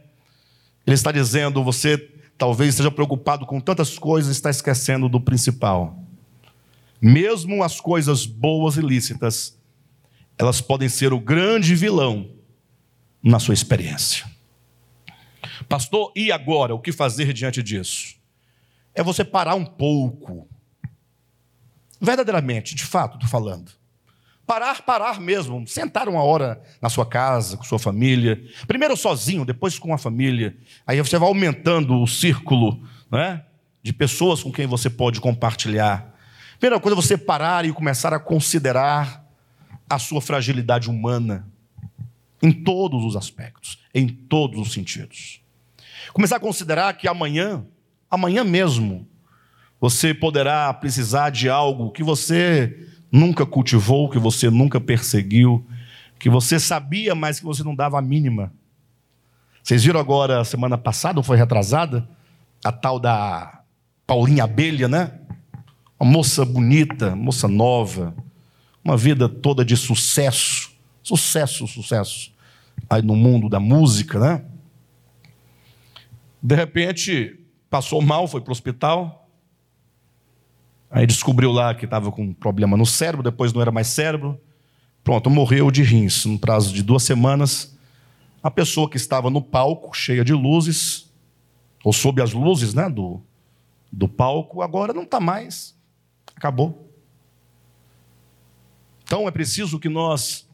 [0.87, 1.97] ele está dizendo: você
[2.37, 6.01] talvez esteja preocupado com tantas coisas, está esquecendo do principal.
[7.01, 9.59] Mesmo as coisas boas e lícitas,
[10.37, 12.31] elas podem ser o grande vilão
[13.21, 14.25] na sua experiência.
[15.67, 16.73] Pastor, e agora?
[16.73, 18.15] O que fazer diante disso?
[18.95, 20.47] É você parar um pouco.
[21.99, 23.71] Verdadeiramente, de fato, estou falando.
[24.47, 25.67] Parar, parar mesmo.
[25.67, 28.41] Sentar uma hora na sua casa, com sua família.
[28.65, 30.55] Primeiro sozinho, depois com a família.
[30.87, 32.81] Aí você vai aumentando o círculo
[33.11, 33.43] né,
[33.83, 36.15] de pessoas com quem você pode compartilhar.
[36.57, 39.21] Primeira coisa é você parar e começar a considerar
[39.89, 41.45] a sua fragilidade humana.
[42.41, 45.41] Em todos os aspectos, em todos os sentidos.
[46.13, 47.65] Começar a considerar que amanhã,
[48.09, 49.07] amanhã mesmo,
[49.79, 55.65] você poderá precisar de algo que você nunca cultivou, que você nunca perseguiu,
[56.19, 58.51] que você sabia, mas que você não dava a mínima.
[59.63, 62.07] Vocês viram agora, semana passada, ou foi retrasada,
[62.63, 63.61] a tal da
[64.05, 65.19] Paulinha Abelha, né?
[65.99, 68.15] Uma moça bonita, moça nova,
[68.83, 70.71] uma vida toda de sucesso,
[71.03, 72.31] sucesso, sucesso,
[72.89, 74.45] aí no mundo da música, né?
[76.41, 77.39] De repente,
[77.69, 79.16] passou mal, foi para o hospital,
[80.89, 84.39] Aí descobriu lá que estava com um problema no cérebro, depois não era mais cérebro.
[85.03, 86.25] Pronto, morreu de rins.
[86.25, 87.77] No prazo de duas semanas,
[88.41, 91.11] a pessoa que estava no palco, cheia de luzes,
[91.83, 93.21] ou sob as luzes né, do,
[93.91, 95.75] do palco, agora não está mais.
[96.35, 96.91] Acabou.
[99.03, 100.47] Então é preciso que nós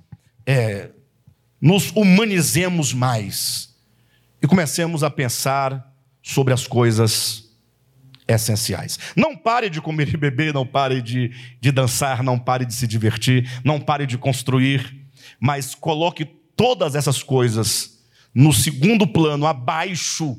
[0.45, 0.91] é,
[1.59, 3.75] nos humanizemos mais
[4.41, 5.91] e comecemos a pensar
[6.21, 7.42] sobre as coisas
[8.41, 8.99] essenciais.
[9.15, 12.87] Não pare de comer e beber, não pare de, de dançar, não pare de se
[12.87, 14.95] divertir, não pare de construir,
[15.39, 17.93] mas coloque todas essas coisas
[18.33, 20.37] no segundo plano, abaixo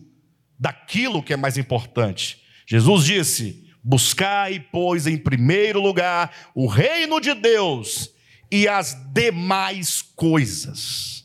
[0.59, 2.43] daquilo que é mais importante.
[2.67, 8.11] Jesus disse: Buscai, pois, em primeiro lugar o reino de Deus
[8.51, 11.25] e as demais coisas.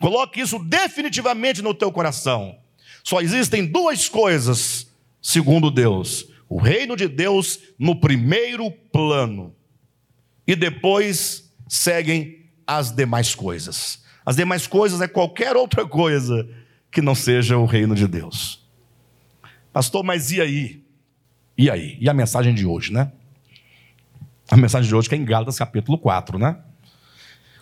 [0.00, 2.58] Coloque isso definitivamente no teu coração.
[3.04, 4.89] Só existem duas coisas
[5.20, 6.26] segundo Deus.
[6.48, 9.54] O reino de Deus no primeiro plano.
[10.46, 14.02] E depois seguem as demais coisas.
[14.24, 16.48] As demais coisas é qualquer outra coisa
[16.90, 18.60] que não seja o reino de Deus.
[19.72, 20.84] Pastor, mas e aí?
[21.56, 21.96] E aí?
[22.00, 23.12] E a mensagem de hoje, né?
[24.50, 26.58] A mensagem de hoje que é em Gálatas capítulo 4, né?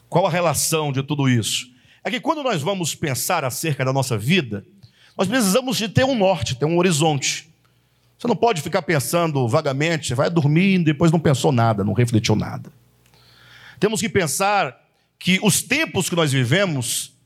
[0.09, 1.67] Qual a relação de tudo isso?
[2.03, 4.65] É que quando nós vamos pensar acerca da nossa vida,
[5.17, 7.48] nós precisamos de ter um norte, ter um horizonte.
[8.19, 12.35] Você não pode ficar pensando vagamente, vai dormir e depois não pensou nada, não refletiu
[12.35, 12.73] nada.
[13.79, 14.77] Temos que pensar
[15.19, 17.17] que os tempos que nós vivemos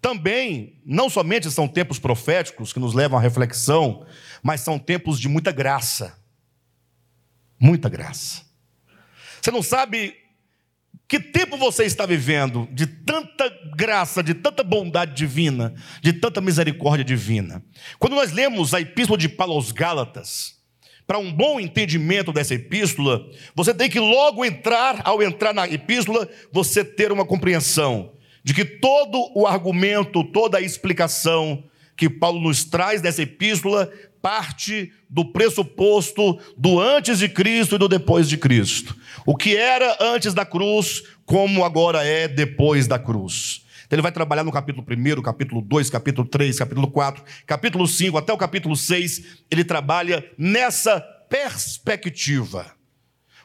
[0.00, 4.04] também, não somente são tempos proféticos que nos levam à reflexão,
[4.42, 6.18] mas são tempos de muita graça.
[7.58, 8.42] Muita graça.
[9.40, 10.14] Você não sabe
[11.10, 17.04] que tempo você está vivendo de tanta graça, de tanta bondade divina, de tanta misericórdia
[17.04, 17.64] divina?
[17.98, 20.54] Quando nós lemos a epístola de Paulo aos Gálatas,
[21.08, 26.28] para um bom entendimento dessa epístola, você tem que logo entrar, ao entrar na epístola,
[26.52, 28.12] você ter uma compreensão
[28.44, 31.64] de que todo o argumento, toda a explicação
[31.96, 33.92] que Paulo nos traz dessa epístola
[34.22, 38.96] parte do pressuposto do antes de Cristo e do depois de Cristo.
[39.30, 43.64] O que era antes da cruz, como agora é depois da cruz.
[43.86, 48.18] Então, ele vai trabalhar no capítulo 1, capítulo 2, capítulo 3, capítulo 4, capítulo 5,
[48.18, 49.44] até o capítulo 6.
[49.48, 52.74] Ele trabalha nessa perspectiva,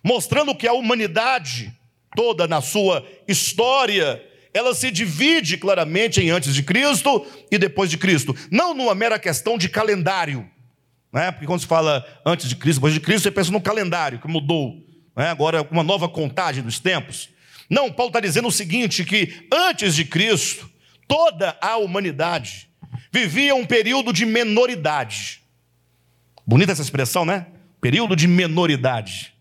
[0.04, 1.71] mostrando que a humanidade
[2.15, 4.19] toda na sua história,
[4.56, 9.19] ela se divide claramente em antes de Cristo e depois de Cristo, não numa mera
[9.19, 10.50] questão de calendário,
[11.13, 11.32] né?
[11.32, 14.28] porque quando se fala antes de Cristo, depois de Cristo, você pensa no calendário que
[14.28, 14.84] mudou,
[15.15, 15.30] né?
[15.30, 17.30] agora uma nova contagem dos tempos.
[17.69, 20.69] Não, Paulo está dizendo o seguinte: que antes de Cristo,
[21.08, 22.69] toda a humanidade
[23.12, 25.41] vivia um período de menoridade.
[26.45, 27.47] Bonita essa expressão, né?
[27.82, 29.34] Período de menoridade.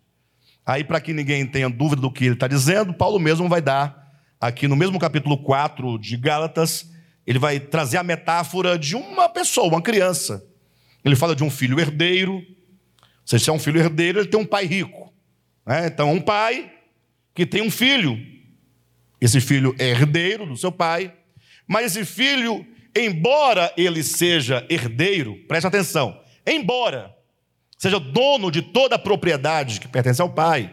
[0.64, 4.10] Aí, para que ninguém tenha dúvida do que ele está dizendo, Paulo mesmo vai dar,
[4.40, 6.90] aqui no mesmo capítulo 4 de Gálatas,
[7.26, 10.44] ele vai trazer a metáfora de uma pessoa, uma criança.
[11.04, 12.42] Ele fala de um filho herdeiro.
[13.26, 15.03] Se é um filho herdeiro, ele tem um pai rico.
[15.66, 15.86] Né?
[15.86, 16.72] Então, um pai
[17.34, 18.18] que tem um filho.
[19.20, 21.12] Esse filho é herdeiro do seu pai,
[21.66, 27.14] mas esse filho, embora ele seja herdeiro, preste atenção, embora
[27.78, 30.70] seja dono de toda a propriedade que pertence ao pai,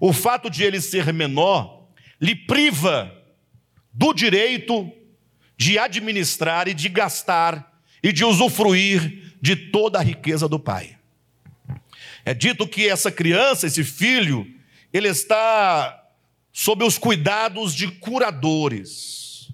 [0.00, 1.88] o fato de ele ser menor
[2.20, 3.12] lhe priva
[3.92, 4.92] do direito
[5.56, 10.95] de administrar e de gastar e de usufruir de toda a riqueza do pai.
[12.26, 14.44] É dito que essa criança, esse filho,
[14.92, 16.02] ele está
[16.52, 19.48] sob os cuidados de curadores,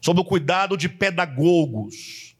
[0.00, 2.34] sob o cuidado de pedagogos,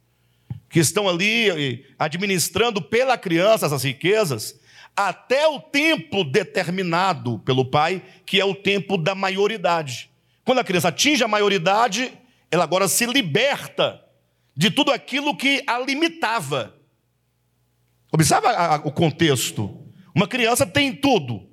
[0.70, 4.58] que estão ali eh, administrando pela criança essas riquezas,
[4.96, 10.08] até o tempo determinado pelo pai, que é o tempo da maioridade.
[10.42, 12.10] Quando a criança atinge a maioridade,
[12.50, 14.02] ela agora se liberta
[14.56, 16.79] de tudo aquilo que a limitava.
[18.12, 19.76] Observa o contexto.
[20.14, 21.48] Uma criança tem tudo,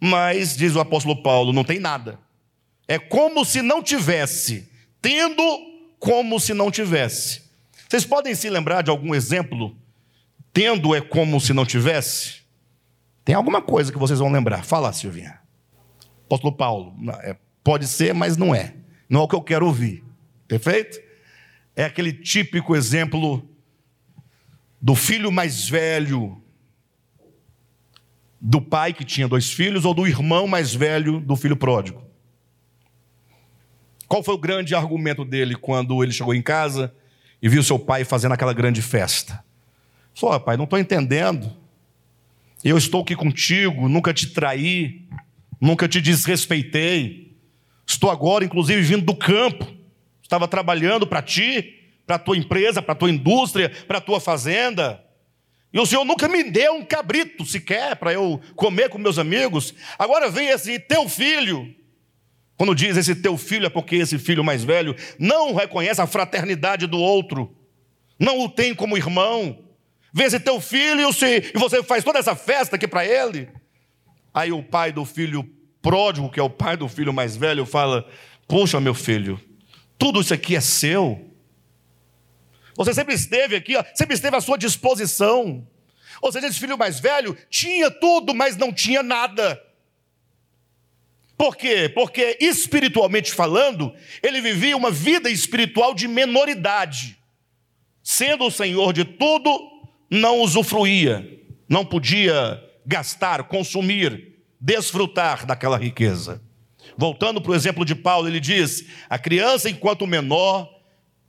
[0.00, 2.18] mas, diz o apóstolo Paulo, não tem nada.
[2.86, 5.42] É como se não tivesse, tendo
[5.98, 7.42] como se não tivesse.
[7.88, 9.76] Vocês podem se lembrar de algum exemplo?
[10.52, 12.42] Tendo é como se não tivesse?
[13.24, 14.64] Tem alguma coisa que vocês vão lembrar.
[14.64, 15.40] Fala, Silvinha.
[16.24, 16.94] Apóstolo Paulo.
[17.22, 18.74] É, pode ser, mas não é.
[19.08, 20.04] Não é o que eu quero ouvir.
[20.46, 21.00] Perfeito?
[21.74, 23.48] É aquele típico exemplo
[24.86, 26.40] do filho mais velho
[28.40, 32.04] do pai que tinha dois filhos ou do irmão mais velho do filho pródigo.
[34.06, 36.94] Qual foi o grande argumento dele quando ele chegou em casa
[37.42, 39.44] e viu seu pai fazendo aquela grande festa.
[40.14, 41.52] Falou, pai, não estou entendendo.
[42.62, 45.02] Eu estou aqui contigo, nunca te traí,
[45.60, 47.36] nunca te desrespeitei.
[47.84, 49.66] Estou agora, inclusive, vindo do campo.
[50.22, 51.75] Estava trabalhando para ti,
[52.06, 55.02] para a tua empresa, para a tua indústria, para a tua fazenda.
[55.72, 59.74] E o Senhor nunca me deu um cabrito sequer para eu comer com meus amigos.
[59.98, 61.74] Agora vem esse teu filho,
[62.56, 66.86] quando diz esse teu filho, é porque esse filho mais velho não reconhece a fraternidade
[66.86, 67.54] do outro,
[68.18, 69.64] não o tem como irmão.
[70.12, 73.50] Vê esse teu filho e você faz toda essa festa aqui para ele.
[74.32, 75.46] Aí o pai do filho
[75.82, 78.08] pródigo, que é o pai do filho mais velho, fala:
[78.48, 79.38] Puxa, meu filho,
[79.98, 81.25] tudo isso aqui é seu.
[82.76, 85.66] Você sempre esteve aqui, sempre esteve à sua disposição.
[86.20, 89.62] Ou seja, esse filho mais velho tinha tudo, mas não tinha nada.
[91.36, 91.90] Por quê?
[91.94, 97.18] Porque espiritualmente falando, ele vivia uma vida espiritual de menoridade.
[98.02, 99.50] Sendo o Senhor de tudo,
[100.10, 101.28] não usufruía,
[101.68, 106.40] não podia gastar, consumir, desfrutar daquela riqueza.
[106.96, 110.75] Voltando para o exemplo de Paulo, ele diz: a criança, enquanto menor,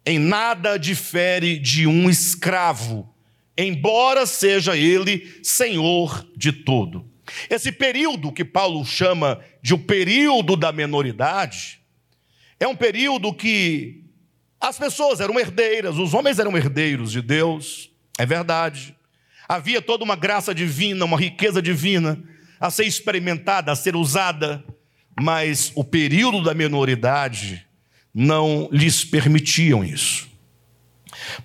[0.08, 3.14] em nada difere de um escravo,
[3.58, 7.06] embora seja ele senhor de tudo.
[7.50, 11.82] Esse período que Paulo chama de o período da menoridade
[12.58, 14.06] é um período que
[14.62, 18.96] as pessoas eram herdeiras, os homens eram herdeiros de Deus, é verdade.
[19.46, 22.18] Havia toda uma graça divina, uma riqueza divina
[22.62, 24.64] a ser experimentada, a ser usada,
[25.20, 27.67] mas o período da menoridade
[28.20, 30.28] não lhes permitiam isso.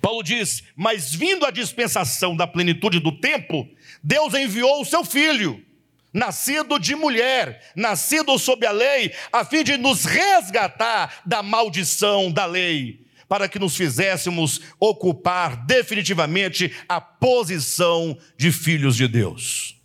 [0.01, 3.69] Paulo diz: Mas vindo a dispensação da plenitude do tempo,
[4.03, 5.63] Deus enviou o seu filho
[6.11, 12.45] nascido de mulher, nascido sob a lei, a fim de nos resgatar da maldição da
[12.45, 19.75] lei, para que nos fizéssemos ocupar definitivamente a posição de filhos de Deus.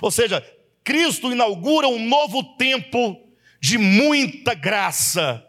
[0.00, 0.42] Ou seja,
[0.84, 3.18] Cristo inaugura um novo tempo
[3.60, 5.44] de muita graça,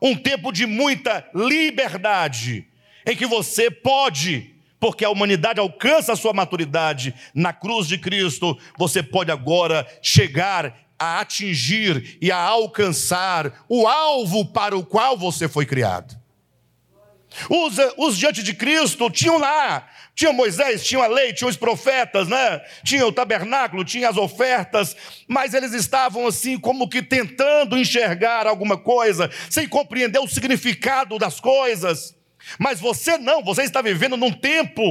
[0.00, 2.66] um tempo de muita liberdade,
[3.06, 8.56] em que você pode porque a humanidade alcança a sua maturidade na cruz de Cristo,
[8.76, 15.48] você pode agora chegar a atingir e a alcançar o alvo para o qual você
[15.48, 16.16] foi criado.
[17.50, 19.86] Os, os diante de Cristo tinham lá,
[20.16, 22.62] tinha Moisés, tinha a lei, tinha os profetas, né?
[22.82, 24.96] Tinha o tabernáculo, tinha as ofertas,
[25.28, 31.38] mas eles estavam assim como que tentando enxergar alguma coisa, sem compreender o significado das
[31.38, 32.16] coisas.
[32.58, 34.82] Mas você não, você está vivendo num tempo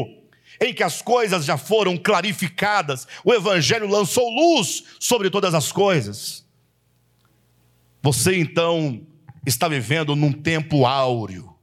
[0.61, 6.45] em que as coisas já foram clarificadas, o evangelho lançou luz sobre todas as coisas.
[8.03, 9.01] Você então
[9.43, 11.55] está vivendo num tempo áureo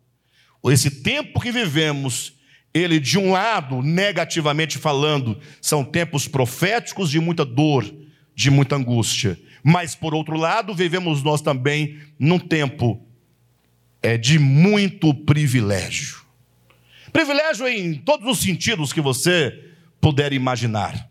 [0.71, 2.35] esse tempo que vivemos,
[2.75, 7.85] ele, de um lado, negativamente falando, são tempos proféticos de muita dor,
[8.35, 9.39] de muita angústia.
[9.62, 13.07] Mas, por outro lado, vivemos nós também num tempo
[14.03, 16.23] é, de muito privilégio.
[17.12, 19.70] Privilégio em todos os sentidos que você
[20.01, 21.09] puder imaginar.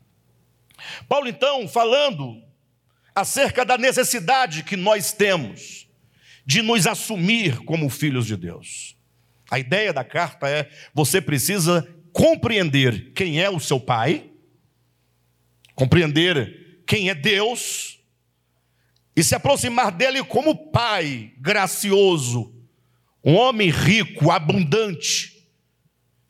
[1.08, 2.42] Paulo, então, falando
[3.14, 5.88] acerca da necessidade que nós temos
[6.46, 8.98] de nos assumir como filhos de Deus.
[9.52, 14.32] A ideia da carta é: você precisa compreender quem é o seu pai,
[15.76, 18.00] compreender quem é Deus,
[19.14, 22.56] e se aproximar dele como pai gracioso,
[23.24, 25.50] um homem rico, abundante,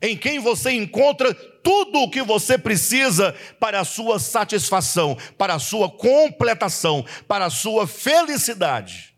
[0.00, 5.60] em quem você encontra tudo o que você precisa para a sua satisfação, para a
[5.60, 9.14] sua completação, para a sua felicidade.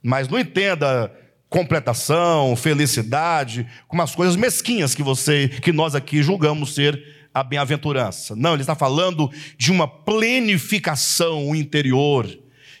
[0.00, 1.12] Mas não entenda
[1.52, 8.34] completação, felicidade, com umas coisas mesquinhas que você, que nós aqui julgamos ser a bem-aventurança.
[8.34, 12.26] Não, ele está falando de uma plenificação interior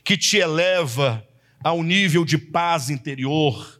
[0.02, 1.22] que te eleva
[1.62, 3.78] a um nível de paz interior,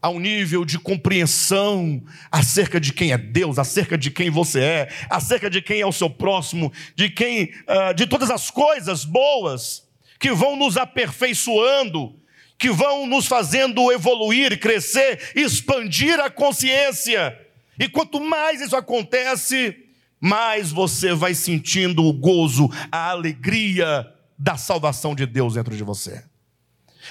[0.00, 4.88] a um nível de compreensão acerca de quem é Deus, acerca de quem você é,
[5.08, 9.88] acerca de quem é o seu próximo, de quem, uh, de todas as coisas boas
[10.20, 12.14] que vão nos aperfeiçoando
[12.58, 17.38] que vão nos fazendo evoluir, crescer, expandir a consciência.
[17.78, 19.76] E quanto mais isso acontece,
[20.20, 26.24] mais você vai sentindo o gozo, a alegria da salvação de Deus dentro de você.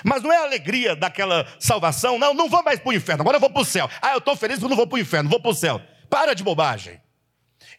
[0.03, 3.37] Mas não é a alegria daquela salvação, não, não vou mais para o inferno, agora
[3.37, 3.89] eu vou para o céu.
[4.01, 5.81] Ah, eu estou feliz porque não vou para o inferno, vou para o céu.
[6.09, 6.99] Para de bobagem.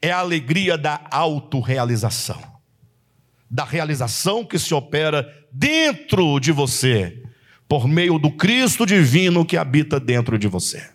[0.00, 2.40] É a alegria da autorrealização,
[3.50, 7.22] da realização que se opera dentro de você,
[7.68, 10.90] por meio do Cristo divino que habita dentro de você.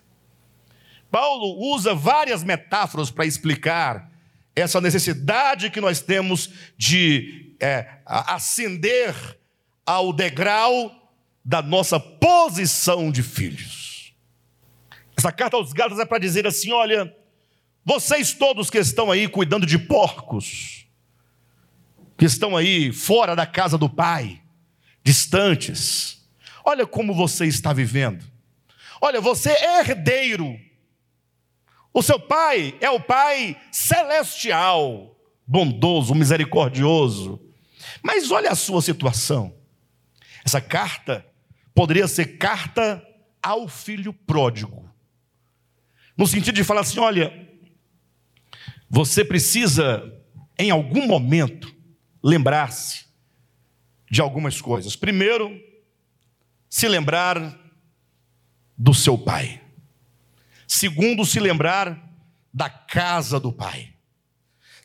[1.10, 4.10] Paulo usa várias metáforas para explicar
[4.56, 9.14] essa necessidade que nós temos de é, ascender
[9.86, 11.12] ao degrau
[11.44, 14.12] da nossa posição de filhos.
[15.16, 17.14] Essa carta aos Gálatas é para dizer assim: olha,
[17.84, 20.86] vocês todos que estão aí cuidando de porcos,
[22.16, 24.40] que estão aí fora da casa do Pai,
[25.04, 26.23] distantes,
[26.64, 28.24] Olha como você está vivendo.
[29.00, 30.58] Olha, você é herdeiro.
[31.92, 37.40] O seu pai é o pai celestial, bondoso, misericordioso.
[38.02, 39.54] Mas olha a sua situação.
[40.44, 41.24] Essa carta
[41.74, 43.06] poderia ser carta
[43.42, 44.90] ao filho pródigo.
[46.16, 47.46] No sentido de falar assim: olha,
[48.88, 50.02] você precisa,
[50.58, 51.74] em algum momento,
[52.22, 53.04] lembrar-se
[54.10, 54.96] de algumas coisas.
[54.96, 55.50] Primeiro,
[56.74, 57.56] se lembrar
[58.76, 59.62] do seu pai.
[60.66, 61.96] Segundo, se lembrar
[62.52, 63.94] da casa do pai.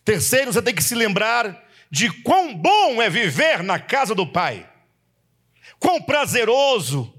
[0.06, 4.72] Terceiro, você tem que se lembrar de quão bom é viver na casa do pai.
[5.80, 7.12] Quão prazeroso.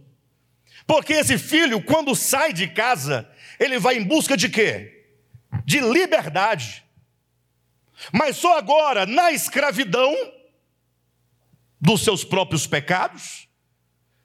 [0.86, 5.04] Porque esse filho, quando sai de casa, ele vai em busca de quê?
[5.64, 6.84] De liberdade.
[8.12, 10.14] Mas só agora, na escravidão
[11.80, 13.39] dos seus próprios pecados,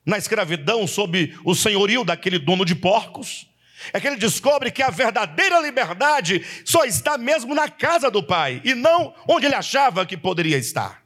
[0.05, 3.49] na escravidão sob o senhorio daquele dono de porcos,
[3.91, 8.61] é que ele descobre que a verdadeira liberdade só está mesmo na casa do Pai
[8.63, 11.03] e não onde ele achava que poderia estar.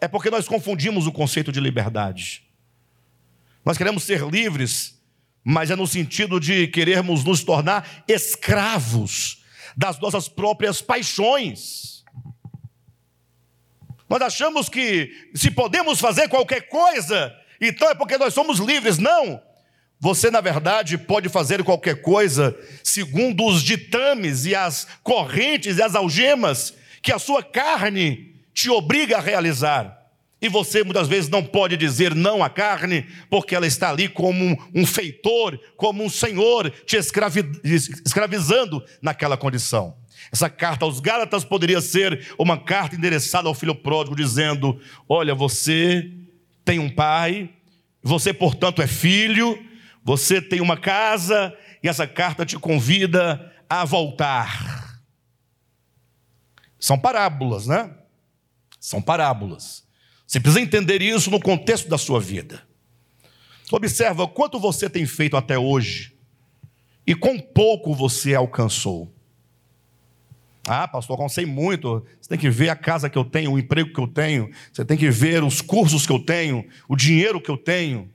[0.00, 2.44] É porque nós confundimos o conceito de liberdade.
[3.64, 4.98] Nós queremos ser livres,
[5.44, 9.42] mas é no sentido de querermos nos tornar escravos
[9.76, 12.04] das nossas próprias paixões.
[14.08, 18.98] Nós achamos que se podemos fazer qualquer coisa, então é porque nós somos livres.
[18.98, 19.40] Não.
[20.00, 25.94] Você, na verdade, pode fazer qualquer coisa segundo os ditames e as correntes e as
[25.94, 29.98] algemas que a sua carne te obriga a realizar.
[30.40, 34.56] E você muitas vezes não pode dizer não à carne, porque ela está ali como
[34.72, 39.96] um, feitor, como um senhor te escravizando naquela condição.
[40.30, 46.08] Essa carta aos Gálatas poderia ser uma carta endereçada ao filho pródigo, dizendo: Olha, você
[46.68, 47.48] tem um pai,
[48.02, 49.58] você, portanto, é filho,
[50.04, 55.00] você tem uma casa, e essa carta te convida a voltar.
[56.78, 57.90] São parábolas, né?
[58.78, 59.82] São parábolas.
[60.26, 62.62] Você precisa entender isso no contexto da sua vida.
[63.72, 66.14] Observa quanto você tem feito até hoje
[67.06, 69.10] e quão pouco você alcançou.
[70.68, 72.04] Ah, pastor, eu alcancei muito.
[72.20, 74.84] Você tem que ver a casa que eu tenho, o emprego que eu tenho, você
[74.84, 78.12] tem que ver os cursos que eu tenho, o dinheiro que eu tenho.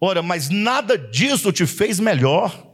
[0.00, 2.66] Ora, mas nada disso te fez melhor.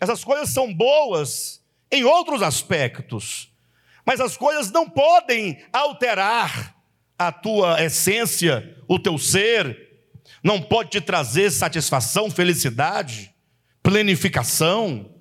[0.00, 3.52] Essas coisas são boas em outros aspectos,
[4.04, 6.74] mas as coisas não podem alterar
[7.18, 9.90] a tua essência, o teu ser,
[10.42, 13.34] não pode te trazer satisfação, felicidade,
[13.82, 15.19] plenificação.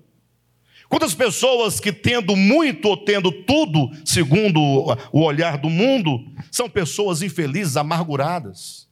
[0.89, 7.21] Quantas pessoas que tendo muito ou tendo tudo, segundo o olhar do mundo, são pessoas
[7.21, 8.89] infelizes, amarguradas,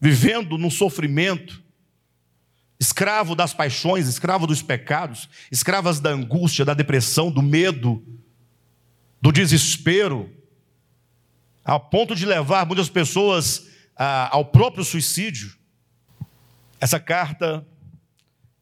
[0.00, 1.60] vivendo num sofrimento,
[2.78, 8.04] escravo das paixões, escravo dos pecados, escravas da angústia, da depressão, do medo,
[9.20, 10.30] do desespero,
[11.64, 13.66] a ponto de levar muitas pessoas
[14.30, 15.56] ao próprio suicídio.
[16.80, 17.66] Essa carta,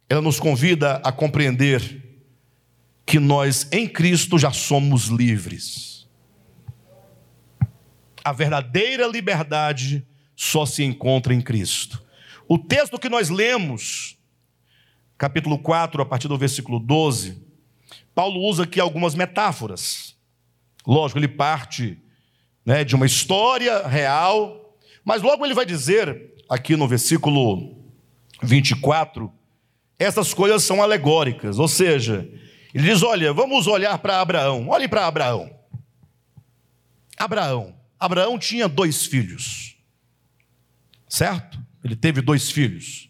[0.08, 2.03] ela nos convida a compreender
[3.06, 6.08] que nós em Cristo já somos livres.
[8.24, 12.02] A verdadeira liberdade só se encontra em Cristo.
[12.48, 14.18] O texto que nós lemos,
[15.18, 17.42] capítulo 4, a partir do versículo 12,
[18.14, 20.16] Paulo usa aqui algumas metáforas.
[20.86, 21.98] Lógico, ele parte
[22.64, 27.76] né, de uma história real, mas logo ele vai dizer, aqui no versículo
[28.42, 29.30] 24,
[29.98, 32.28] essas coisas são alegóricas, ou seja,
[32.74, 35.56] ele diz: olha, vamos olhar para Abraão, olhe para Abraão.
[37.16, 39.76] Abraão, Abraão tinha dois filhos,
[41.08, 41.62] certo?
[41.84, 43.08] Ele teve dois filhos.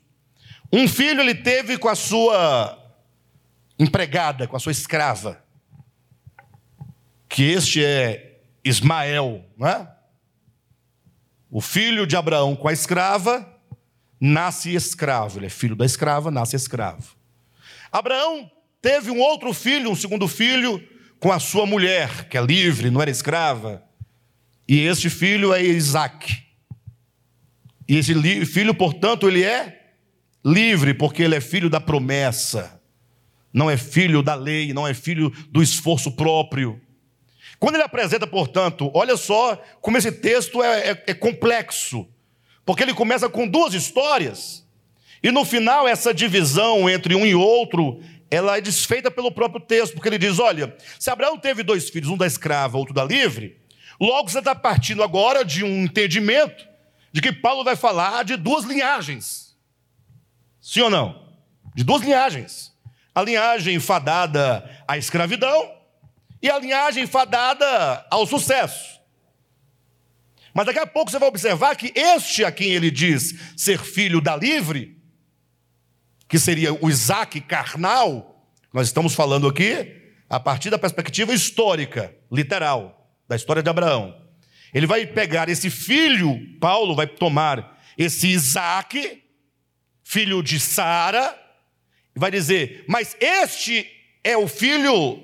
[0.70, 2.78] Um filho ele teve com a sua
[3.78, 5.42] empregada, com a sua escrava,
[7.28, 9.90] que este é Ismael, não é?
[11.50, 13.48] O filho de Abraão com a escrava
[14.20, 17.16] nasce escravo, ele é filho da escrava, nasce escravo.
[17.90, 18.50] Abraão
[18.84, 20.86] teve um outro filho, um segundo filho,
[21.18, 23.82] com a sua mulher, que é livre, não era escrava,
[24.68, 26.44] e este filho é Isaac.
[27.88, 29.94] E esse filho, portanto, ele é
[30.44, 32.78] livre, porque ele é filho da promessa,
[33.50, 36.78] não é filho da lei, não é filho do esforço próprio.
[37.58, 42.06] Quando ele apresenta, portanto, olha só como esse texto é, é, é complexo,
[42.66, 44.62] porque ele começa com duas histórias,
[45.24, 47.98] e no final, essa divisão entre um e outro,
[48.34, 52.10] ela é desfeita pelo próprio texto, porque ele diz: olha, se Abraão teve dois filhos,
[52.10, 53.56] um da escrava, outro da livre,
[54.00, 56.66] logo você está partindo agora de um entendimento
[57.12, 59.56] de que Paulo vai falar de duas linhagens.
[60.60, 61.28] Sim ou não?
[61.74, 62.72] De duas linhagens.
[63.14, 65.70] A linhagem fadada à escravidão
[66.42, 69.00] e a linhagem fadada ao sucesso.
[70.52, 74.20] Mas daqui a pouco você vai observar que este a quem ele diz ser filho
[74.20, 74.93] da livre,
[76.34, 83.08] que seria o Isaac carnal, nós estamos falando aqui a partir da perspectiva histórica, literal,
[83.28, 84.20] da história de Abraão.
[84.74, 89.22] Ele vai pegar esse filho, Paulo vai tomar esse Isaac,
[90.02, 91.40] filho de Sara,
[92.16, 93.88] e vai dizer: Mas este
[94.24, 95.22] é o filho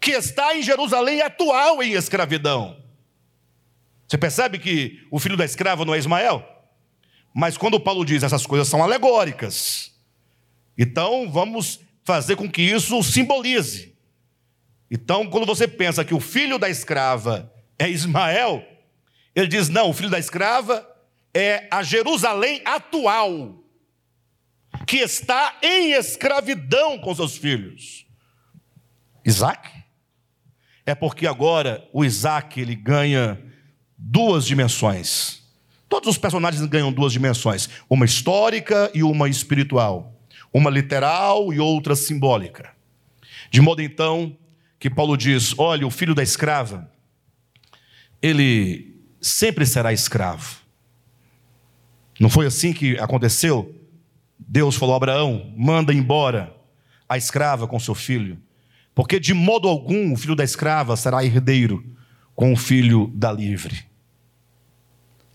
[0.00, 2.82] que está em Jerusalém atual em escravidão.
[4.08, 6.42] Você percebe que o filho da escrava não é Ismael?
[7.34, 9.89] Mas quando Paulo diz essas coisas são alegóricas,
[10.82, 13.94] então vamos fazer com que isso simbolize.
[14.90, 18.66] Então, quando você pensa que o filho da escrava é Ismael,
[19.36, 20.88] ele diz: não, o filho da escrava
[21.34, 23.62] é a Jerusalém atual,
[24.86, 28.06] que está em escravidão com seus filhos.
[29.22, 29.68] Isaac?
[30.86, 33.38] É porque agora o Isaac ele ganha
[33.98, 35.40] duas dimensões.
[35.90, 40.19] Todos os personagens ganham duas dimensões: uma histórica e uma espiritual,
[40.52, 42.70] uma literal e outra simbólica.
[43.50, 44.36] De modo então
[44.78, 46.90] que Paulo diz: olha, o filho da escrava,
[48.22, 50.60] ele sempre será escravo.
[52.18, 53.74] Não foi assim que aconteceu?
[54.38, 56.54] Deus falou a Abraão: manda embora
[57.08, 58.40] a escrava com seu filho,
[58.94, 61.84] porque de modo algum o filho da escrava será herdeiro
[62.34, 63.84] com o filho da livre.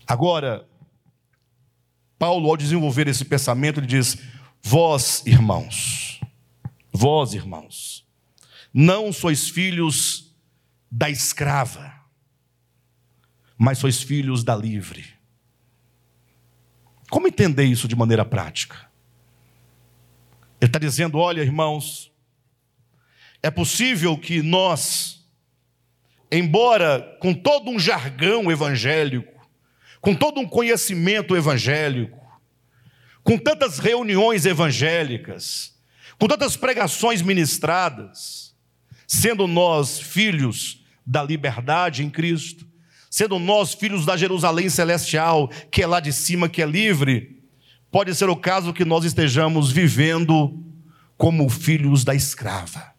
[0.06, 0.66] Agora,
[2.18, 4.18] Paulo, ao desenvolver esse pensamento, ele diz:
[4.68, 6.20] Vós, irmãos,
[6.92, 8.04] Vós, irmãos,
[8.74, 10.34] não sois filhos
[10.90, 11.94] da escrava,
[13.56, 15.06] mas sois filhos da livre.
[17.08, 18.90] Como entender isso de maneira prática?
[20.60, 22.12] Ele está dizendo: olha, irmãos,
[23.40, 25.24] é possível que nós,
[26.28, 29.48] embora com todo um jargão evangélico,
[30.00, 32.25] com todo um conhecimento evangélico,
[33.26, 35.74] com tantas reuniões evangélicas,
[36.16, 38.54] com tantas pregações ministradas,
[39.04, 42.64] sendo nós filhos da liberdade em Cristo,
[43.10, 47.42] sendo nós filhos da Jerusalém celestial, que é lá de cima, que é livre,
[47.90, 50.62] pode ser o caso que nós estejamos vivendo
[51.16, 52.94] como filhos da escrava.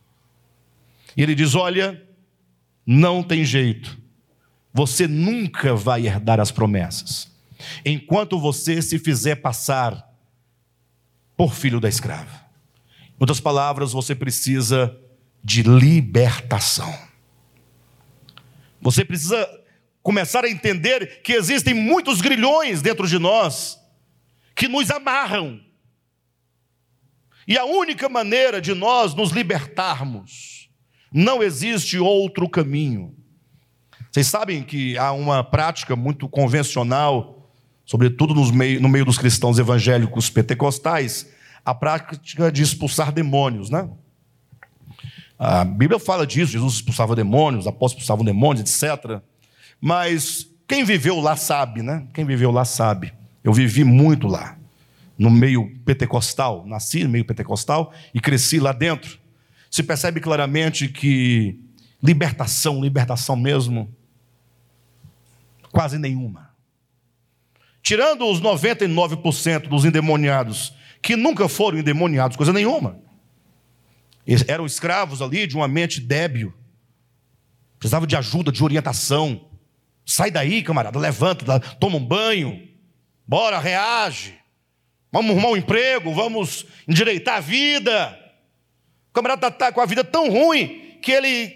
[1.16, 2.04] E ele diz: Olha,
[2.86, 3.98] não tem jeito,
[4.74, 7.32] você nunca vai herdar as promessas,
[7.86, 10.06] enquanto você se fizer passar
[11.38, 12.48] por filho da escrava.
[13.12, 15.00] Em outras palavras, você precisa
[15.44, 16.94] de libertação.
[18.82, 19.48] Você precisa
[20.02, 23.78] começar a entender que existem muitos grilhões dentro de nós
[24.56, 25.62] que nos amarram.
[27.48, 30.70] E a única maneira de nós nos libertarmos,
[31.14, 33.16] não existe outro caminho.
[34.12, 37.37] Vocês sabem que há uma prática muito convencional,
[37.88, 41.28] sobretudo meio, no meio dos cristãos evangélicos pentecostais,
[41.66, 43.90] a prática de expulsar demônios, né?
[45.40, 49.22] A Bíblia fala disso, Jesus expulsava demônios, os apóstolos expulsavam demônios, etc.
[49.80, 52.06] Mas quem viveu lá sabe, né?
[52.14, 53.14] Quem viveu lá sabe.
[53.44, 54.58] Eu vivi muito lá,
[55.18, 59.18] no meio pentecostal, nasci no meio pentecostal e cresci lá dentro.
[59.72, 61.58] Se percebe claramente que
[62.04, 63.90] libertação, libertação mesmo,
[65.72, 66.47] quase nenhuma.
[67.88, 73.00] Tirando os 99% dos endemoniados que nunca foram endemoniados, coisa nenhuma.
[74.26, 76.54] Eles eram escravos ali de uma mente débil,
[77.80, 79.50] precisavam de ajuda, de orientação.
[80.06, 82.62] Sai daí, camarada, levanta, toma um banho,
[83.26, 84.38] bora, reage.
[85.10, 88.20] Vamos arrumar um emprego, vamos endireitar a vida.
[89.12, 91.56] O camarada está tá com a vida tão ruim que ele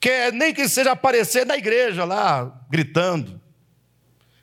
[0.00, 3.39] quer nem que seja aparecer na igreja lá, gritando.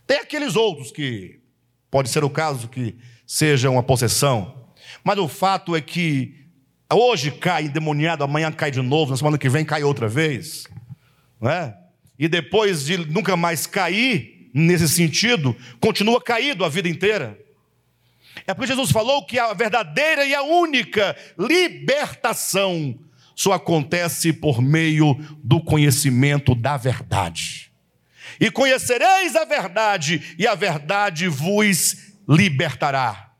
[0.07, 1.39] Tem aqueles outros que,
[1.91, 2.95] pode ser o caso, que
[3.25, 4.71] seja uma possessão.
[5.03, 6.33] Mas o fato é que
[6.91, 10.65] hoje cai endemoniado, amanhã cai de novo, na semana que vem cai outra vez.
[11.41, 11.77] Não é?
[12.17, 17.37] E depois de nunca mais cair nesse sentido, continua caído a vida inteira.
[18.45, 22.97] É porque Jesus falou que a verdadeira e a única libertação
[23.35, 27.66] só acontece por meio do conhecimento da verdade.
[28.39, 33.31] E conhecereis a verdade, e a verdade vos libertará.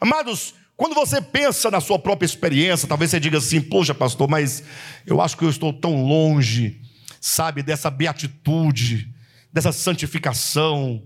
[0.00, 4.62] Amados, quando você pensa na sua própria experiência, talvez você diga assim: Poxa, pastor, mas
[5.06, 6.80] eu acho que eu estou tão longe,
[7.20, 9.12] sabe, dessa beatitude,
[9.52, 11.02] dessa santificação,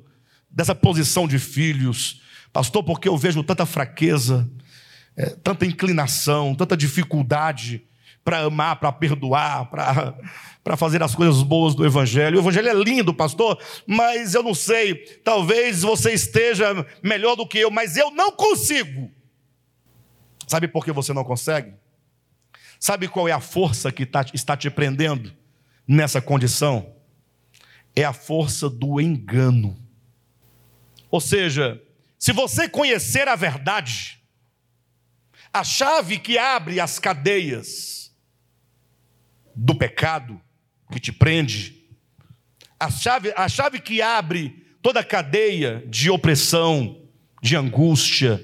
[0.51, 2.21] dessa posição de filhos.
[2.53, 4.51] Pastor, porque eu vejo tanta fraqueza,
[5.17, 7.85] é, tanta inclinação, tanta dificuldade
[8.25, 9.71] para amar, para perdoar,
[10.63, 12.37] para fazer as coisas boas do Evangelho.
[12.37, 14.95] O Evangelho é lindo, pastor, mas eu não sei,
[15.25, 19.11] talvez você esteja melhor do que eu, mas eu não consigo.
[20.47, 21.75] Sabe por que você não consegue?
[22.79, 25.33] Sabe qual é a força que tá, está te prendendo
[25.87, 26.95] nessa condição?
[27.95, 29.77] É a força do engano.
[31.11, 31.83] Ou seja,
[32.19, 34.21] se você conhecer a verdade,
[35.53, 38.00] a chave que abre as cadeias,
[39.63, 40.41] do pecado
[40.91, 41.87] que te prende,
[42.79, 47.03] a chave, a chave que abre toda a cadeia de opressão,
[47.43, 48.43] de angústia,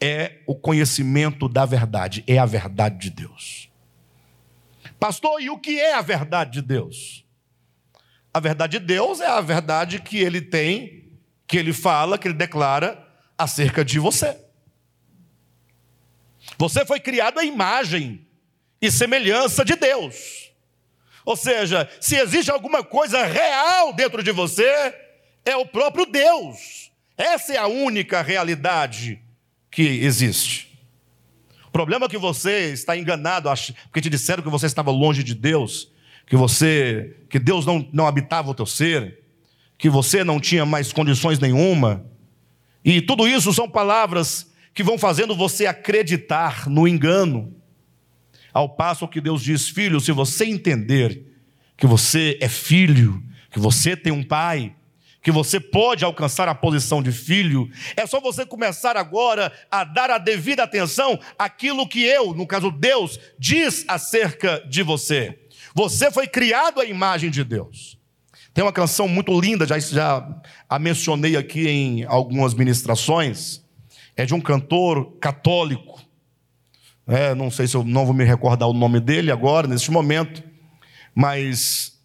[0.00, 3.70] é o conhecimento da verdade, é a verdade de Deus.
[4.98, 7.26] Pastor, e o que é a verdade de Deus?
[8.32, 11.12] A verdade de Deus é a verdade que ele tem,
[11.46, 14.40] que ele fala, que ele declara acerca de você.
[16.56, 18.26] Você foi criado à imagem
[18.82, 20.50] e semelhança de Deus.
[21.24, 24.92] Ou seja, se existe alguma coisa real dentro de você,
[25.44, 26.90] é o próprio Deus.
[27.16, 29.22] Essa é a única realidade
[29.70, 30.76] que existe.
[31.68, 33.48] O problema é que você está enganado,
[33.84, 35.90] porque te disseram que você estava longe de Deus,
[36.26, 39.20] que você, que Deus não, não habitava o teu ser,
[39.78, 42.04] que você não tinha mais condições nenhuma.
[42.84, 47.54] E tudo isso são palavras que vão fazendo você acreditar no engano.
[48.52, 51.26] Ao passo que Deus diz: Filho, se você entender
[51.76, 54.74] que você é filho, que você tem um pai,
[55.22, 60.10] que você pode alcançar a posição de filho, é só você começar agora a dar
[60.10, 65.38] a devida atenção àquilo que eu, no caso Deus, diz acerca de você.
[65.74, 67.96] Você foi criado à imagem de Deus.
[68.52, 73.62] Tem uma canção muito linda, já, já a mencionei aqui em algumas ministrações,
[74.14, 75.91] é de um cantor católico.
[77.12, 80.42] É, não sei se eu não vou me recordar o nome dele agora, neste momento,
[81.14, 82.00] mas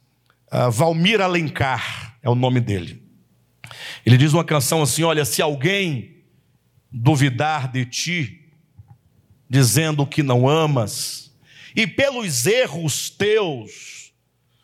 [0.51, 3.01] uh, Valmir Alencar é o nome dele.
[4.05, 6.17] Ele diz uma canção assim: Olha, se alguém
[6.91, 8.51] duvidar de ti,
[9.49, 11.33] dizendo que não amas,
[11.73, 14.11] e pelos erros teus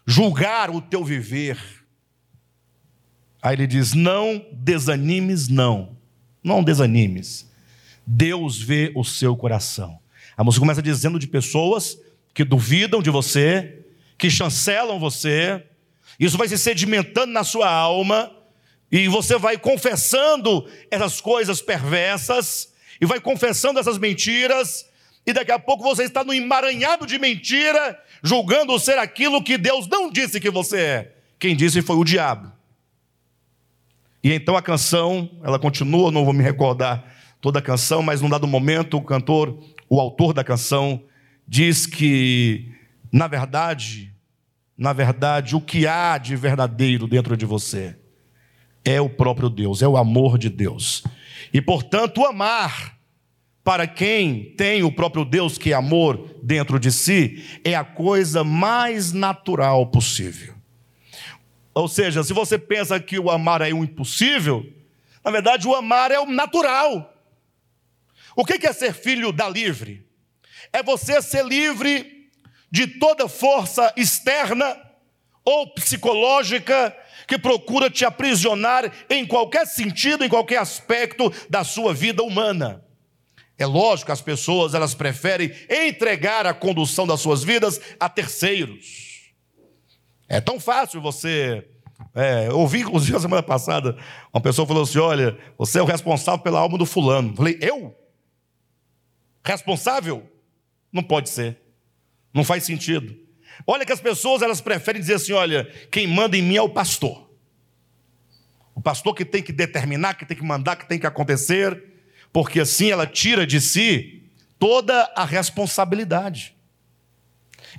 [0.06, 1.58] julgar o teu viver,
[3.41, 5.96] aí ele diz: Não desanimes, não,
[6.44, 7.50] não desanimes.
[8.06, 10.03] Deus vê o seu coração.
[10.36, 11.98] A música começa dizendo de pessoas
[12.34, 13.86] que duvidam de você,
[14.18, 15.64] que chancelam você,
[16.20, 18.32] isso vai se sedimentando na sua alma
[18.92, 22.72] e você vai confessando essas coisas perversas,
[23.02, 24.86] e vai confessando essas mentiras,
[25.26, 29.88] e daqui a pouco você está no emaranhado de mentira, julgando ser aquilo que Deus
[29.88, 31.16] não disse que você é.
[31.40, 32.52] Quem disse foi o diabo.
[34.24, 37.04] E então a canção, ela continua, não vou me recordar
[37.42, 39.58] toda a canção, mas num dado momento o cantor,
[39.94, 41.04] o autor da canção,
[41.48, 42.68] diz que,
[43.12, 44.12] na verdade,
[44.76, 47.96] na verdade, o que há de verdadeiro dentro de você
[48.84, 51.04] é o próprio Deus, é o amor de Deus.
[51.54, 52.98] E, portanto, amar
[53.64, 58.44] para quem tem o próprio Deus, que é amor dentro de si, é a coisa
[58.44, 60.56] mais natural possível.
[61.72, 64.66] Ou seja, se você pensa que o amar é o impossível,
[65.24, 67.12] na verdade o amar é o natural.
[68.36, 70.08] O que é ser filho da livre?
[70.72, 72.30] É você ser livre
[72.72, 74.76] de toda força externa
[75.46, 76.96] ou psicológica
[77.28, 82.84] que procura te aprisionar em qualquer sentido, em qualquer aspecto da sua vida humana.
[83.58, 89.32] É lógico que as pessoas elas preferem entregar a condução das suas vidas a terceiros.
[90.28, 91.68] É tão fácil você.
[92.16, 93.96] É, eu ouvi, inclusive, a semana passada,
[94.34, 97.30] uma pessoa falou assim: Olha, você é o responsável pela alma do fulano.
[97.30, 98.03] Eu falei: Eu?
[99.44, 100.30] Responsável?
[100.91, 101.58] Não pode ser.
[102.34, 103.18] Não faz sentido.
[103.68, 106.70] Olha que as pessoas elas preferem dizer assim: olha, quem manda em mim é o
[106.70, 107.30] pastor.
[108.76, 111.84] O pastor que tem que determinar, que tem que mandar, que tem que acontecer,
[112.32, 114.24] porque assim ela tira de si
[114.58, 116.56] toda a responsabilidade.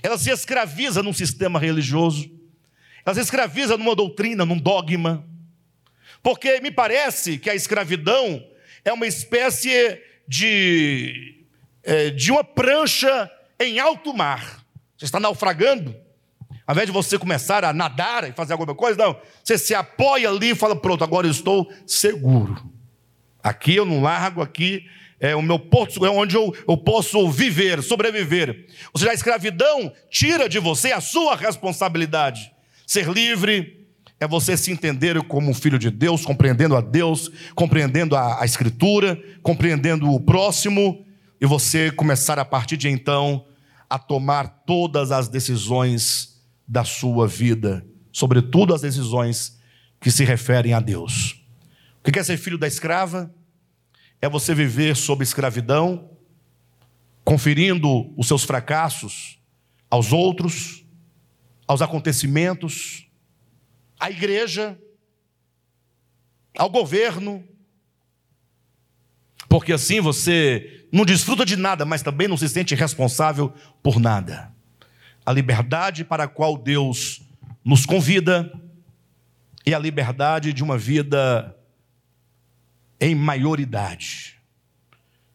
[0.03, 2.31] Ela se escraviza num sistema religioso,
[3.05, 5.27] ela se escraviza numa doutrina, num dogma,
[6.23, 8.45] porque me parece que a escravidão
[8.85, 11.44] é uma espécie de,
[11.85, 13.30] é, de uma prancha
[13.61, 14.64] em alto mar.
[14.97, 15.95] Você está naufragando.
[16.66, 19.20] Ao invés de você começar a nadar e fazer alguma coisa, não.
[19.43, 22.70] Você se apoia ali e fala: pronto, agora eu estou seguro.
[23.43, 24.87] Aqui eu não largo, aqui
[25.20, 28.66] é o meu porto, é onde eu, eu posso viver, sobreviver.
[28.93, 32.51] Ou seja, a escravidão tira de você a sua responsabilidade.
[32.87, 33.87] Ser livre
[34.18, 38.45] é você se entender como um filho de Deus, compreendendo a Deus, compreendendo a, a
[38.45, 41.04] Escritura, compreendendo o próximo,
[41.41, 43.47] e você começar a partir de então
[43.89, 49.61] a tomar todas as decisões da sua vida, sobretudo as decisões
[50.01, 51.45] que se referem a Deus.
[52.07, 53.35] O que é ser filho da escrava?
[54.20, 56.11] É você viver sob escravidão,
[57.24, 59.39] conferindo os seus fracassos
[59.91, 60.85] aos outros,
[61.66, 63.09] aos acontecimentos,
[63.99, 64.78] à igreja,
[66.57, 67.47] ao governo,
[69.49, 74.53] porque assim você não desfruta de nada, mas também não se sente responsável por nada.
[75.27, 77.21] A liberdade para a qual Deus
[77.65, 78.53] nos convida
[79.67, 81.53] é a liberdade de uma vida
[83.01, 84.37] em maioridade.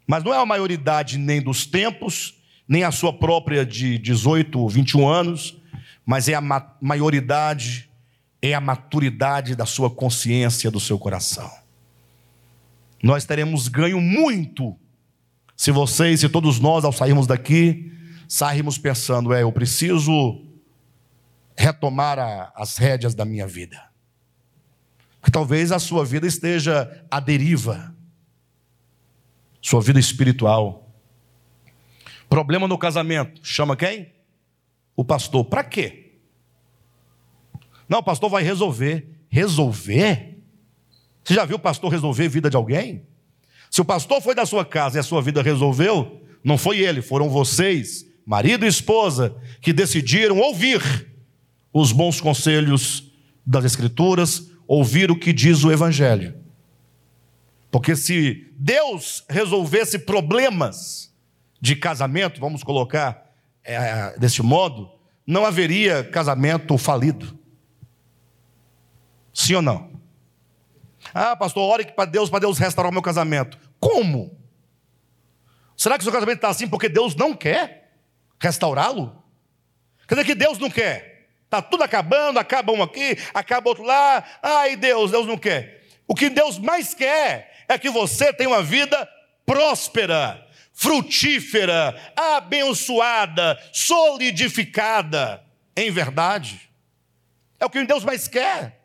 [0.07, 2.35] Mas não é a maioridade nem dos tempos,
[2.65, 5.57] nem a sua própria de 18, 21 anos,
[6.05, 6.41] mas é a
[6.79, 7.89] maioridade,
[8.41, 11.51] é a maturidade da sua consciência, do seu coração.
[13.03, 14.79] Nós teremos ganho muito
[15.59, 17.91] se vocês, se todos nós, ao sairmos daqui,
[18.29, 20.41] sairmos pensando, é, eu preciso
[21.53, 23.91] retomar a, as rédeas da minha vida.
[25.19, 27.93] Porque talvez a sua vida esteja à deriva,
[29.61, 30.89] sua vida espiritual.
[32.29, 34.13] Problema no casamento, chama quem?
[34.95, 35.43] O pastor.
[35.43, 36.21] Para quê?
[37.89, 39.25] Não, o pastor vai resolver.
[39.27, 40.41] Resolver?
[41.21, 43.08] Você já viu o pastor resolver a vida de alguém?
[43.69, 47.01] Se o pastor foi da sua casa e a sua vida resolveu, não foi ele,
[47.01, 51.07] foram vocês, marido e esposa, que decidiram ouvir
[51.71, 53.11] os bons conselhos
[53.45, 56.35] das Escrituras, ouvir o que diz o Evangelho.
[57.71, 61.13] Porque se Deus resolvesse problemas
[61.61, 63.29] de casamento, vamos colocar
[63.63, 64.89] é, desse modo,
[65.25, 67.37] não haveria casamento falido.
[69.31, 69.98] Sim ou não?
[71.13, 73.57] Ah, pastor, ore para Deus, para Deus restaurar o meu casamento.
[73.79, 74.37] Como?
[75.75, 77.93] Será que o seu casamento está assim porque Deus não quer
[78.39, 79.23] restaurá-lo?
[80.07, 81.29] Quer dizer que Deus não quer.
[81.45, 84.23] Está tudo acabando, acaba um aqui, acaba outro lá.
[84.41, 85.83] Ai, Deus, Deus não quer.
[86.07, 89.07] O que Deus mais quer é que você tenha uma vida
[89.45, 95.43] próspera, frutífera, abençoada, solidificada
[95.75, 96.69] em verdade.
[97.59, 98.78] É o que Deus mais quer.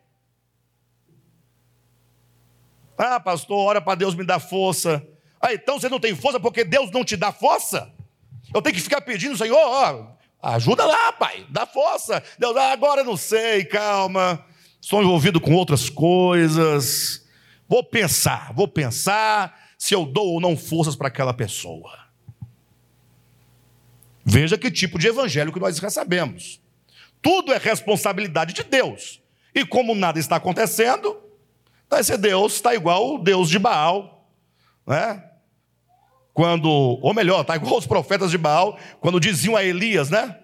[2.96, 5.06] Ah, pastor, ora para Deus me dar força.
[5.40, 7.92] Ah, então você não tem força porque Deus não te dá força?
[8.52, 10.06] Eu tenho que ficar pedindo, Senhor, ó,
[10.42, 12.22] ajuda lá, pai, dá força.
[12.38, 14.44] Deus, ah, agora não sei, calma.
[14.80, 17.26] Estou envolvido com outras coisas.
[17.68, 22.04] Vou pensar, vou pensar se eu dou ou não forças para aquela pessoa.
[24.24, 26.60] Veja que tipo de evangelho que nós recebemos.
[27.20, 29.22] Tudo é responsabilidade de Deus.
[29.54, 31.23] E como nada está acontecendo,
[32.00, 34.28] esse Deus está igual o Deus de Baal,
[34.86, 35.22] né?
[36.32, 40.36] Quando, ou melhor, está igual os profetas de Baal, quando diziam a Elias, né?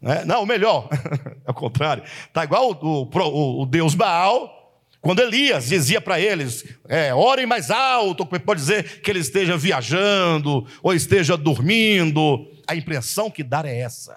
[0.00, 0.24] né?
[0.24, 0.88] Não, melhor,
[1.44, 2.04] é o contrário.
[2.26, 7.70] Está igual o, o, o, Deus Baal, quando Elias dizia para eles, é, orem mais
[7.70, 12.46] alto, pode dizer que ele esteja viajando, ou esteja dormindo.
[12.68, 14.16] A impressão que dá é essa.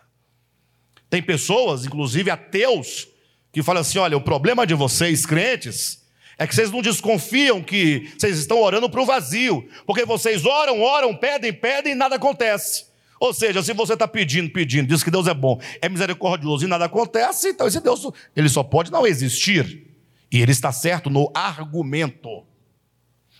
[1.09, 3.07] Tem pessoas, inclusive ateus,
[3.51, 6.02] que falam assim: olha, o problema de vocês, crentes,
[6.37, 10.81] é que vocês não desconfiam que vocês estão orando para o vazio, porque vocês oram,
[10.81, 12.85] oram, pedem, pedem e nada acontece.
[13.19, 16.67] Ou seja, se você está pedindo, pedindo, diz que Deus é bom, é misericordioso e
[16.67, 19.87] nada acontece, então esse Deus ele só pode não existir.
[20.31, 22.43] E ele está certo no argumento.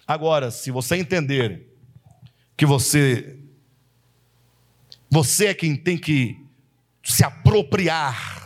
[0.06, 1.68] Agora, se você entender
[2.56, 3.40] que você
[5.10, 6.40] você é quem tem que
[7.04, 8.43] se apropriar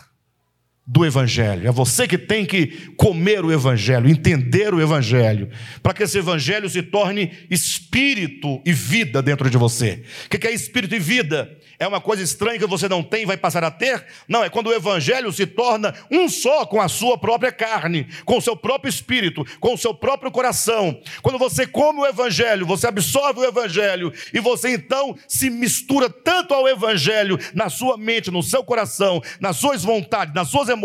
[0.88, 1.68] do Evangelho.
[1.68, 5.50] É você que tem que comer o Evangelho, entender o Evangelho,
[5.84, 10.02] para que esse Evangelho se torne espírito e vida dentro de você.
[10.26, 11.58] O que é espírito e vida?
[11.80, 14.04] É uma coisa estranha que você não tem e vai passar a ter?
[14.28, 18.38] Não, é quando o Evangelho se torna um só com a sua própria carne, com
[18.38, 21.00] o seu próprio espírito, com o seu próprio coração.
[21.22, 26.54] Quando você come o Evangelho, você absorve o Evangelho e você então se mistura tanto
[26.54, 30.77] ao Evangelho na sua mente, no seu coração, nas suas vontades, nas suas emoções,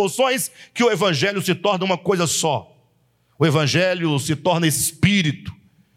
[0.75, 2.69] que o Evangelho se torna uma coisa só.
[3.39, 5.53] O Evangelho se torna espírito,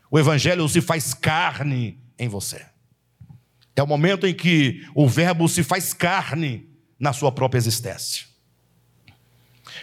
[0.09, 2.65] o Evangelho se faz carne em você.
[3.75, 6.69] É o momento em que o Verbo se faz carne
[6.99, 8.25] na sua própria existência.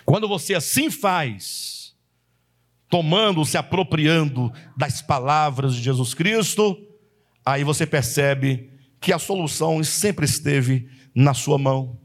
[0.05, 1.95] Quando você assim faz,
[2.89, 6.77] tomando, se apropriando das palavras de Jesus Cristo,
[7.45, 11.99] aí você percebe que a solução sempre esteve na sua mão.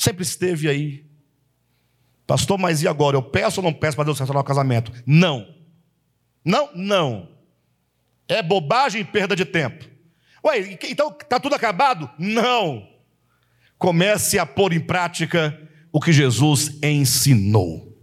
[0.00, 1.04] Sempre esteve aí.
[2.26, 3.18] Pastor, mas e agora?
[3.18, 4.90] Eu peço ou não peço para Deus restaurar o casamento?
[5.04, 5.54] Não.
[6.42, 7.28] Não, não.
[8.26, 9.84] É bobagem e perda de tempo.
[10.42, 12.10] Ué, então está tudo acabado?
[12.18, 12.88] Não.
[13.76, 17.94] Comece a pôr em prática o que Jesus ensinou.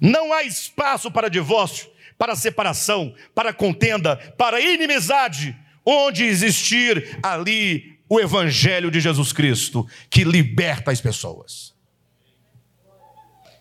[0.00, 5.58] Não há espaço para divórcio, para separação, para contenda, para inimizade.
[5.84, 11.74] Onde existir ali o Evangelho de Jesus Cristo, que liberta as pessoas.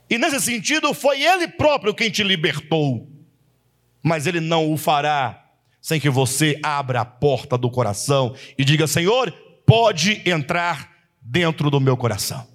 [0.09, 3.09] E nesse sentido, foi Ele próprio quem te libertou,
[4.01, 5.43] mas Ele não o fará
[5.81, 9.31] sem que você abra a porta do coração e diga: Senhor,
[9.65, 10.91] pode entrar
[11.21, 12.47] dentro do meu coração.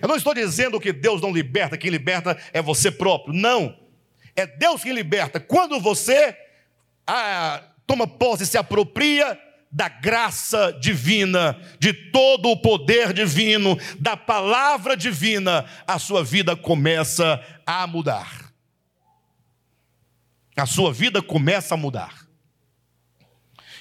[0.00, 3.34] Eu não estou dizendo que Deus não liberta, quem liberta é você próprio.
[3.34, 3.78] Não.
[4.34, 5.38] É Deus quem liberta.
[5.38, 6.36] Quando você
[7.06, 9.38] ah, toma posse, se apropria
[9.74, 17.42] da graça divina, de todo o poder divino, da palavra divina, a sua vida começa
[17.66, 18.44] a mudar
[20.56, 22.26] a sua vida começa a mudar.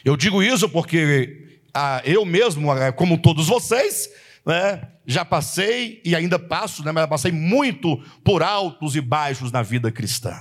[0.04, 4.10] Eu digo isso porque ah, eu mesmo, ah, como todos vocês,
[4.46, 9.62] né, já passei e ainda passo, né, mas passei muito por altos e baixos na
[9.62, 10.36] vida cristã.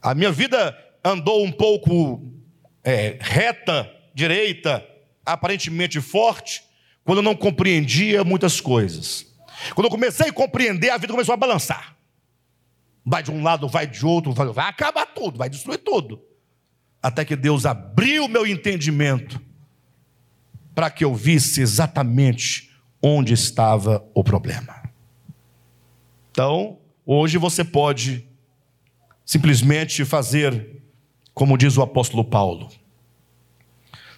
[0.00, 2.32] A minha vida andou um pouco
[2.82, 4.86] é, reta, direita,
[5.24, 6.62] aparentemente forte,
[7.04, 9.26] quando eu não compreendia muitas coisas.
[9.74, 11.96] Quando eu comecei a compreender, a vida começou a balançar.
[13.04, 16.22] Vai de um lado, vai de outro, vai, vai acabar tudo, vai destruir tudo.
[17.02, 19.40] Até que Deus abriu o meu entendimento
[20.74, 22.70] para que eu visse exatamente
[23.02, 24.82] onde estava o problema.
[26.30, 28.26] Então, hoje você pode
[29.24, 30.82] simplesmente fazer
[31.34, 32.68] como diz o apóstolo Paulo.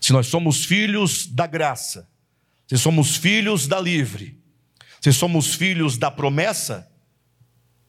[0.05, 2.07] Se nós somos filhos da graça,
[2.66, 4.38] se somos filhos da livre,
[5.00, 6.92] se somos filhos da promessa,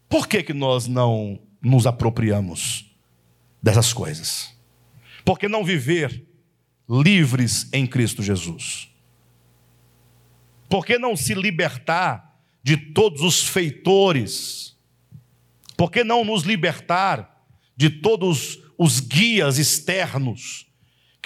[0.07, 2.95] por que, que nós não nos apropriamos
[3.61, 4.57] dessas coisas?
[5.25, 6.25] Por que não viver
[6.89, 8.87] livres em Cristo Jesus?
[10.69, 14.73] Por que não se libertar de todos os feitores?
[15.75, 17.45] Por que não nos libertar
[17.75, 20.64] de todos os guias externos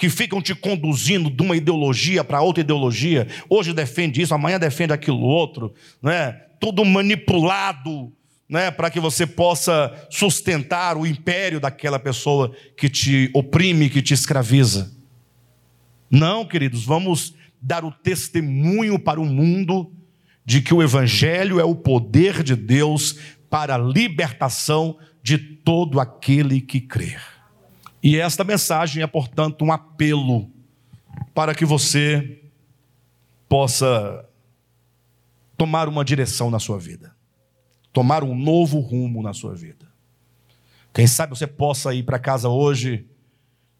[0.00, 3.28] que ficam te conduzindo de uma ideologia para outra ideologia?
[3.50, 6.32] Hoje defende isso, amanhã defende aquilo outro, né?
[6.58, 8.10] Tudo manipulado
[8.48, 14.14] né, para que você possa sustentar o império daquela pessoa que te oprime, que te
[14.14, 14.90] escraviza.
[16.10, 19.92] Não, queridos, vamos dar o testemunho para o mundo
[20.46, 23.18] de que o Evangelho é o poder de Deus
[23.50, 27.39] para a libertação de todo aquele que crer.
[28.02, 30.50] E esta mensagem é, portanto, um apelo
[31.34, 32.42] para que você
[33.48, 34.24] possa
[35.56, 37.14] tomar uma direção na sua vida
[37.92, 39.86] tomar um novo rumo na sua vida.
[40.92, 43.06] Quem sabe você possa ir para casa hoje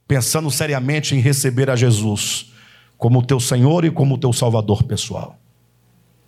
[0.06, 2.52] pensando seriamente em receber a Jesus
[2.96, 5.38] como teu Senhor e como teu Salvador pessoal.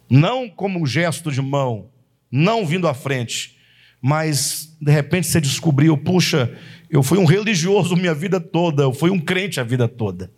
[0.08, 1.86] Não como um gesto de mão,
[2.30, 3.58] não vindo à frente,
[4.00, 6.56] mas de repente você descobriu, puxa,
[6.92, 10.30] eu fui um religioso minha vida toda, eu fui um crente a vida toda,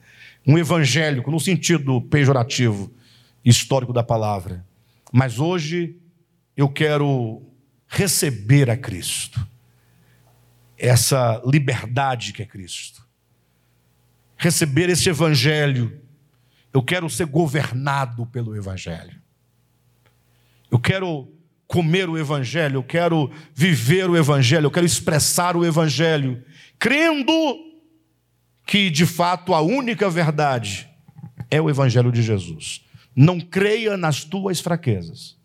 [0.47, 2.95] um evangélico no sentido pejorativo,
[3.45, 4.65] histórico da palavra.
[5.13, 5.97] Mas hoje
[6.57, 7.43] eu quero
[7.89, 9.45] receber a Cristo,
[10.79, 13.05] essa liberdade que é Cristo,
[14.37, 16.01] receber esse Evangelho.
[16.73, 19.21] Eu quero ser governado pelo Evangelho.
[20.71, 21.34] Eu quero
[21.67, 26.43] comer o Evangelho, eu quero viver o Evangelho, eu quero expressar o Evangelho,
[26.79, 27.33] crendo
[28.67, 30.89] que de fato a única verdade
[31.51, 32.85] é o Evangelho de Jesus.
[33.15, 35.37] Não creia nas tuas fraquezas.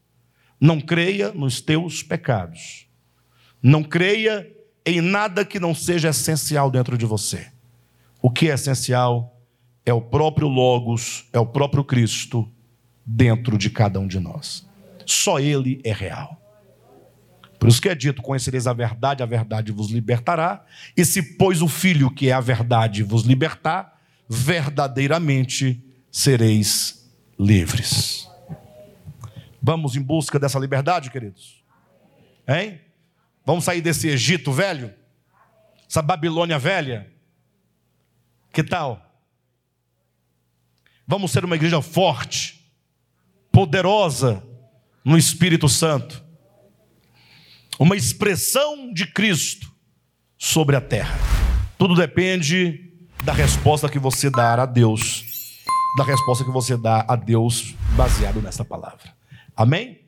[0.60, 2.88] Não creia nos teus pecados.
[3.62, 4.50] Não creia
[4.86, 7.48] em nada que não seja essencial dentro de você.
[8.22, 9.40] O que é essencial
[9.86, 12.50] é o próprio Logos, é o próprio Cristo
[13.06, 14.68] dentro de cada um de nós.
[15.12, 16.39] Só Ele é real.
[17.60, 20.66] Por isso que é dito: conhecereis a verdade, a verdade vos libertará.
[20.95, 28.28] E se, pois, o Filho, que é a verdade, vos libertar, verdadeiramente sereis livres.
[29.62, 31.64] Vamos em busca dessa liberdade, queridos?
[32.47, 32.80] Hein?
[33.45, 34.93] Vamos sair desse Egito velho?
[35.89, 37.12] Essa Babilônia velha?
[38.53, 39.05] Que tal?
[41.05, 42.72] Vamos ser uma igreja forte,
[43.51, 44.43] poderosa
[45.04, 46.24] no Espírito Santo,
[47.80, 49.72] uma expressão de Cristo
[50.38, 51.18] sobre a terra.
[51.78, 52.91] Tudo depende
[53.24, 55.24] da resposta que você dar a Deus,
[55.97, 59.14] da resposta que você dá a Deus baseado nessa palavra.
[59.56, 60.02] Amém?